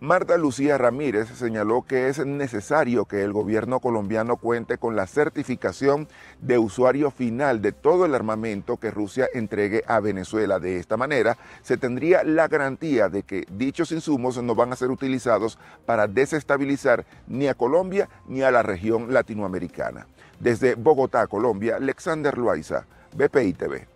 Marta 0.00 0.36
Lucía 0.36 0.76
Ramírez 0.76 1.28
señaló 1.28 1.82
que 1.82 2.08
es 2.08 2.18
necesario 2.26 3.04
que 3.04 3.22
el 3.22 3.32
gobierno 3.32 3.78
colombiano 3.78 4.36
cuente 4.36 4.76
con 4.76 4.96
la 4.96 5.06
certificación 5.06 6.08
de 6.40 6.58
usuario 6.58 7.12
final 7.12 7.62
de 7.62 7.72
todo 7.72 8.04
el 8.04 8.14
armamento 8.14 8.76
que 8.76 8.90
Rusia 8.90 9.28
entregue 9.32 9.84
a 9.86 10.00
Venezuela. 10.00 10.58
De 10.58 10.78
esta 10.78 10.96
manera, 10.96 11.38
se 11.62 11.76
tendría 11.76 12.24
la 12.24 12.48
garantía 12.48 13.08
de 13.08 13.22
que 13.22 13.46
dichos 13.50 13.92
insumos 13.92 14.42
no 14.42 14.54
van 14.54 14.72
a 14.72 14.76
ser 14.76 14.90
utilizados 14.90 15.58
para 15.86 16.08
desestabilizar 16.08 17.06
ni 17.28 17.46
a 17.46 17.54
Colombia 17.54 18.08
ni 18.26 18.42
a 18.42 18.50
la 18.50 18.62
región 18.62 19.12
latinoamericana. 19.12 20.08
Desde 20.40 20.74
Bogotá, 20.74 21.28
Colombia, 21.28 21.76
Alexander 21.76 22.36
Loaiza, 22.36 22.84
BPI 23.16 23.52
TV. 23.54 23.93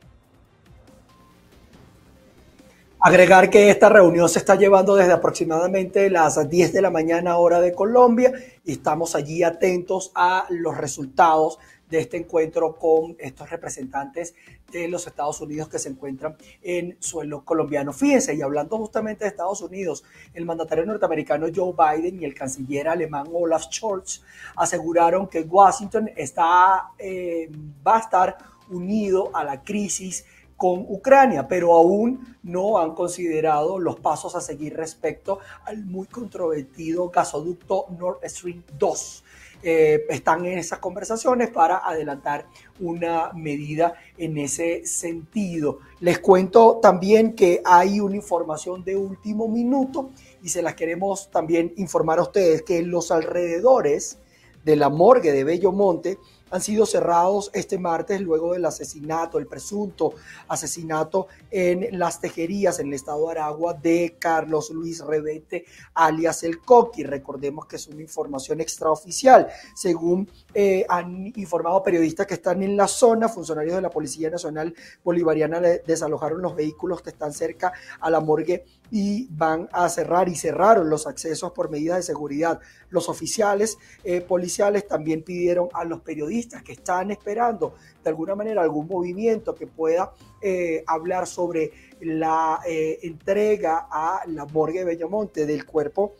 Agregar 3.00 3.48
que 3.48 3.70
esta 3.70 3.88
reunión 3.88 4.28
se 4.28 4.40
está 4.40 4.56
llevando 4.56 4.96
desde 4.96 5.12
aproximadamente 5.12 6.11
las 6.11 6.50
10 6.50 6.72
de 6.72 6.82
la 6.82 6.90
mañana 6.90 7.37
hora 7.37 7.61
de 7.61 7.72
Colombia 7.72 8.32
y 8.64 8.72
estamos 8.72 9.14
allí 9.14 9.44
atentos 9.44 10.11
a 10.16 10.46
los 10.50 10.76
resultados 10.76 11.61
de 11.88 12.00
este 12.00 12.16
encuentro 12.16 12.76
con 12.76 13.14
estos 13.20 13.50
representantes 13.50 14.34
de 14.72 14.88
los 14.88 15.06
Estados 15.06 15.40
Unidos 15.40 15.68
que 15.68 15.78
se 15.78 15.90
encuentran 15.90 16.37
en 16.61 16.96
suelo 16.98 17.44
colombiano. 17.44 17.92
Fíjense, 17.92 18.34
y 18.34 18.42
hablando 18.42 18.76
justamente 18.78 19.24
de 19.24 19.30
Estados 19.30 19.62
Unidos, 19.62 20.02
el 20.34 20.44
mandatario 20.44 20.84
norteamericano 20.84 21.46
Joe 21.54 21.72
Biden 21.72 22.20
y 22.20 22.24
el 22.24 22.34
canciller 22.34 22.88
alemán 22.88 23.28
Olaf 23.32 23.66
Scholz 23.70 24.24
aseguraron 24.56 25.28
que 25.28 25.42
Washington 25.42 26.11
está, 26.16 26.90
eh, 26.98 27.48
va 27.87 27.98
a 27.98 28.00
estar 28.00 28.38
unido 28.70 29.30
a 29.34 29.44
la 29.44 29.62
crisis 29.62 30.24
con 30.58 30.80
Ucrania, 30.88 31.46
pero 31.46 31.72
aún 31.72 32.36
no 32.42 32.78
han 32.78 32.92
considerado 32.92 33.78
los 33.78 34.00
pasos 34.00 34.34
a 34.34 34.40
seguir 34.40 34.76
respecto 34.76 35.38
al 35.64 35.84
muy 35.84 36.08
controvertido 36.08 37.08
gasoducto 37.10 37.86
Nord 37.96 38.18
Stream 38.24 38.64
2. 38.76 39.24
Eh, 39.62 40.04
están 40.08 40.44
en 40.46 40.58
esas 40.58 40.80
conversaciones 40.80 41.50
para 41.50 41.78
adelantar 41.78 42.46
una 42.80 43.32
medida 43.34 43.94
en 44.16 44.36
ese 44.38 44.84
sentido. 44.84 45.78
Les 46.00 46.18
cuento 46.18 46.80
también 46.82 47.34
que 47.34 47.62
hay 47.64 48.00
una 48.00 48.16
información 48.16 48.82
de 48.82 48.96
último 48.96 49.46
minuto 49.46 50.10
y 50.42 50.48
se 50.48 50.60
las 50.60 50.74
queremos 50.74 51.30
también 51.30 51.72
informar 51.76 52.18
a 52.18 52.22
ustedes 52.22 52.62
que 52.62 52.78
en 52.78 52.90
los 52.90 53.12
alrededores 53.12 54.18
de 54.64 54.76
la 54.76 54.90
morgue 54.90 55.32
de 55.32 55.44
Bello 55.44 55.72
Monte 55.72 56.18
han 56.50 56.61
sido 56.61 56.87
cerrados 56.87 57.50
este 57.54 57.78
martes 57.78 58.20
luego 58.20 58.52
del 58.52 58.64
asesinato, 58.64 59.38
el 59.38 59.46
presunto 59.46 60.14
asesinato 60.48 61.28
en 61.50 61.98
las 61.98 62.20
tejerías 62.20 62.78
en 62.78 62.88
el 62.88 62.94
estado 62.94 63.26
de 63.26 63.32
Aragua 63.32 63.74
de 63.74 64.16
Carlos 64.18 64.70
Luis 64.70 65.04
Rebete, 65.04 65.64
alias 65.94 66.42
El 66.42 66.61
Coqui. 66.61 67.04
Recordemos 67.04 67.66
que 67.66 67.76
es 67.76 67.87
una 67.88 68.02
información 68.02 68.61
extraoficial. 68.61 69.48
Según 69.74 70.28
eh, 70.54 70.84
han 70.88 71.32
informado 71.37 71.82
periodistas 71.82 72.26
que 72.26 72.34
están 72.34 72.62
en 72.62 72.76
la 72.76 72.88
zona, 72.88 73.28
funcionarios 73.28 73.76
de 73.76 73.82
la 73.82 73.90
Policía 73.90 74.30
Nacional 74.30 74.74
Bolivariana 75.04 75.61
desalojaron 75.61 76.42
los 76.42 76.54
vehículos 76.54 77.02
que 77.02 77.11
están 77.11 77.32
cerca 77.32 77.72
a 78.00 78.11
la 78.11 78.20
morgue 78.20 78.64
y 78.90 79.28
van 79.30 79.68
a 79.72 79.88
cerrar 79.88 80.28
y 80.28 80.34
cerraron 80.37 80.88
los 80.88 81.06
accesos 81.06 81.52
por 81.52 81.70
medidas 81.70 81.98
de 81.98 82.02
seguridad. 82.02 82.61
Los 82.90 83.08
oficiales 83.08 83.78
eh, 84.04 84.20
policiales 84.20 84.87
también 84.87 85.22
pidieron 85.22 85.68
a 85.74 85.84
los 85.84 86.00
periodistas 86.00 86.38
que 86.46 86.72
están 86.72 87.11
esperando 87.11 87.74
de 88.03 88.11
alguna 88.11 88.35
manera 88.35 88.62
algún 88.62 88.87
movimiento 88.87 89.55
que 89.55 89.66
pueda 89.66 90.12
eh, 90.40 90.85
hablar 90.87 91.27
sobre 91.27 91.72
la 92.01 92.61
eh, 92.66 92.98
entrega 93.03 93.88
a 93.90 94.22
la 94.27 94.46
morgue 94.46 94.81
de 94.81 94.85
Bellamonte 94.85 95.46
del 95.46 95.64
cuerpo 95.64 96.14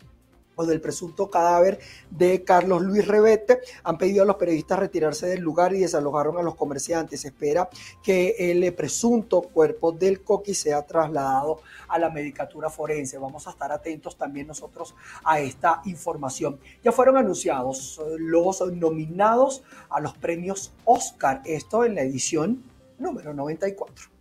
o 0.59 0.66
del 0.66 0.81
presunto 0.81 1.31
cadáver 1.31 1.79
de 2.11 2.42
Carlos 2.42 2.83
Luis 2.83 3.07
Revete. 3.07 3.61
Han 3.85 3.97
pedido 3.97 4.25
a 4.25 4.27
los 4.27 4.37
periodistas 4.37 4.79
retirarse 4.79 5.27
del 5.27 5.40
lugar 5.40 5.73
y 5.73 5.81
desalojaron 5.81 6.37
a 6.37 6.42
los 6.42 6.57
comerciantes. 6.57 7.21
Se 7.21 7.29
espera 7.29 7.68
que 8.03 8.35
el 8.38 8.75
presunto 8.75 9.40
cuerpo 9.42 9.92
del 9.92 10.23
Coqui 10.23 10.55
sea 10.55 10.85
trasladado 10.85 11.62
a 11.87 11.99
la 11.99 12.11
medicatura 12.11 12.68
forense. 12.68 13.18
Vamos 13.18 13.47
a 13.47 13.51
estar 13.51 13.71
atentos 13.71 14.16
también 14.16 14.49
nosotros 14.49 14.94
a 15.25 15.38
esta 15.38 15.81
información. 15.85 16.59
Ya 16.83 16.90
fueron 16.90 17.16
anunciados 17.16 18.01
los 18.18 18.61
nominados 18.73 19.62
a 19.90 20.01
los 20.01 20.16
premios 20.18 20.73
Oscar, 20.85 21.40
esto 21.44 21.85
en 21.85 21.94
la 21.94 22.03
edición 22.03 22.64
número 22.99 23.33
94. 23.33 24.18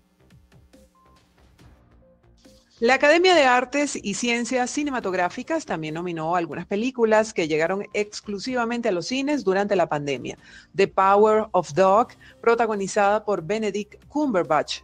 La 2.80 2.94
Academia 2.94 3.34
de 3.34 3.44
Artes 3.44 3.98
y 4.00 4.14
Ciencias 4.14 4.70
Cinematográficas 4.70 5.66
también 5.66 5.96
nominó 5.96 6.36
algunas 6.36 6.68
películas 6.68 7.34
que 7.34 7.48
llegaron 7.48 7.88
exclusivamente 7.94 8.90
a 8.90 8.92
los 8.92 9.08
cines 9.08 9.44
durante 9.44 9.76
la 9.76 9.90
pandemia. 9.90 10.38
The 10.76 10.88
Power 10.88 11.48
of 11.54 11.74
Dog, 11.74 12.10
protagonizada 12.40 13.26
por 13.26 13.42
Benedict 13.42 13.96
Cumberbatch, 14.10 14.82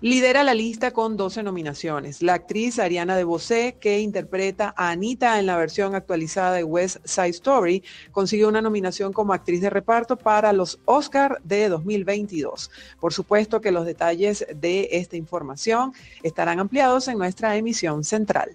Lidera 0.00 0.44
la 0.44 0.54
lista 0.54 0.92
con 0.92 1.16
12 1.16 1.42
nominaciones. 1.42 2.22
La 2.22 2.34
actriz 2.34 2.78
Ariana 2.78 3.16
DeBose, 3.16 3.78
que 3.80 3.98
interpreta 3.98 4.72
a 4.76 4.90
Anita 4.90 5.40
en 5.40 5.46
la 5.46 5.56
versión 5.56 5.96
actualizada 5.96 6.52
de 6.52 6.62
West 6.62 6.98
Side 7.04 7.30
Story, 7.30 7.82
consiguió 8.12 8.46
una 8.46 8.62
nominación 8.62 9.12
como 9.12 9.32
actriz 9.32 9.60
de 9.60 9.70
reparto 9.70 10.16
para 10.16 10.52
los 10.52 10.78
Oscar 10.84 11.40
de 11.42 11.68
2022. 11.68 12.70
Por 13.00 13.12
supuesto 13.12 13.60
que 13.60 13.72
los 13.72 13.84
detalles 13.84 14.46
de 14.54 14.88
esta 14.92 15.16
información 15.16 15.92
estarán 16.22 16.60
ampliados 16.60 17.08
en 17.08 17.18
nuestra 17.18 17.56
emisión 17.56 18.04
central. 18.04 18.52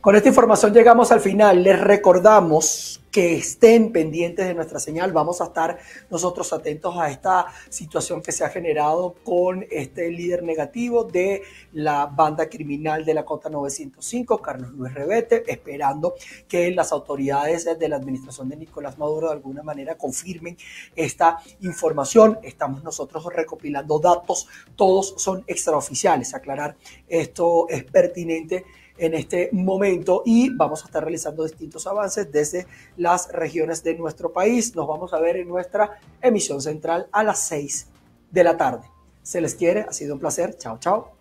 Con 0.00 0.14
esta 0.14 0.28
información 0.28 0.72
llegamos 0.72 1.10
al 1.10 1.20
final. 1.20 1.64
Les 1.64 1.80
recordamos 1.80 2.99
que 3.10 3.34
estén 3.34 3.92
pendientes 3.92 4.46
de 4.46 4.54
nuestra 4.54 4.78
señal. 4.78 5.12
Vamos 5.12 5.40
a 5.40 5.46
estar 5.46 5.78
nosotros 6.10 6.52
atentos 6.52 6.96
a 6.96 7.10
esta 7.10 7.46
situación 7.68 8.22
que 8.22 8.32
se 8.32 8.44
ha 8.44 8.50
generado 8.50 9.14
con 9.24 9.66
este 9.70 10.10
líder 10.10 10.42
negativo 10.42 11.04
de 11.04 11.42
la 11.72 12.06
banda 12.06 12.48
criminal 12.48 13.04
de 13.04 13.14
la 13.14 13.24
Cota 13.24 13.48
905, 13.48 14.40
Carlos 14.40 14.70
Luis 14.72 14.94
Revete, 14.94 15.44
esperando 15.50 16.14
que 16.48 16.70
las 16.70 16.92
autoridades 16.92 17.66
de 17.78 17.88
la 17.88 17.96
administración 17.96 18.48
de 18.48 18.56
Nicolás 18.56 18.98
Maduro 18.98 19.28
de 19.28 19.34
alguna 19.34 19.62
manera 19.62 19.96
confirmen 19.96 20.56
esta 20.94 21.38
información. 21.60 22.38
Estamos 22.42 22.84
nosotros 22.84 23.24
recopilando 23.34 23.98
datos, 23.98 24.46
todos 24.76 25.14
son 25.16 25.44
extraoficiales. 25.46 26.34
Aclarar 26.34 26.76
esto 27.08 27.68
es 27.68 27.84
pertinente 27.84 28.64
en 29.00 29.14
este 29.14 29.48
momento 29.52 30.22
y 30.24 30.50
vamos 30.50 30.82
a 30.82 30.86
estar 30.86 31.02
realizando 31.02 31.42
distintos 31.44 31.86
avances 31.86 32.30
desde 32.30 32.66
las 32.96 33.32
regiones 33.32 33.82
de 33.82 33.94
nuestro 33.94 34.32
país. 34.32 34.76
Nos 34.76 34.86
vamos 34.86 35.12
a 35.12 35.20
ver 35.20 35.36
en 35.36 35.48
nuestra 35.48 35.98
emisión 36.20 36.60
central 36.60 37.08
a 37.10 37.24
las 37.24 37.40
6 37.48 37.88
de 38.30 38.44
la 38.44 38.56
tarde. 38.56 38.86
Se 39.22 39.40
les 39.40 39.54
quiere, 39.54 39.80
ha 39.80 39.92
sido 39.92 40.14
un 40.14 40.20
placer. 40.20 40.56
Chao, 40.58 40.78
chao. 40.78 41.19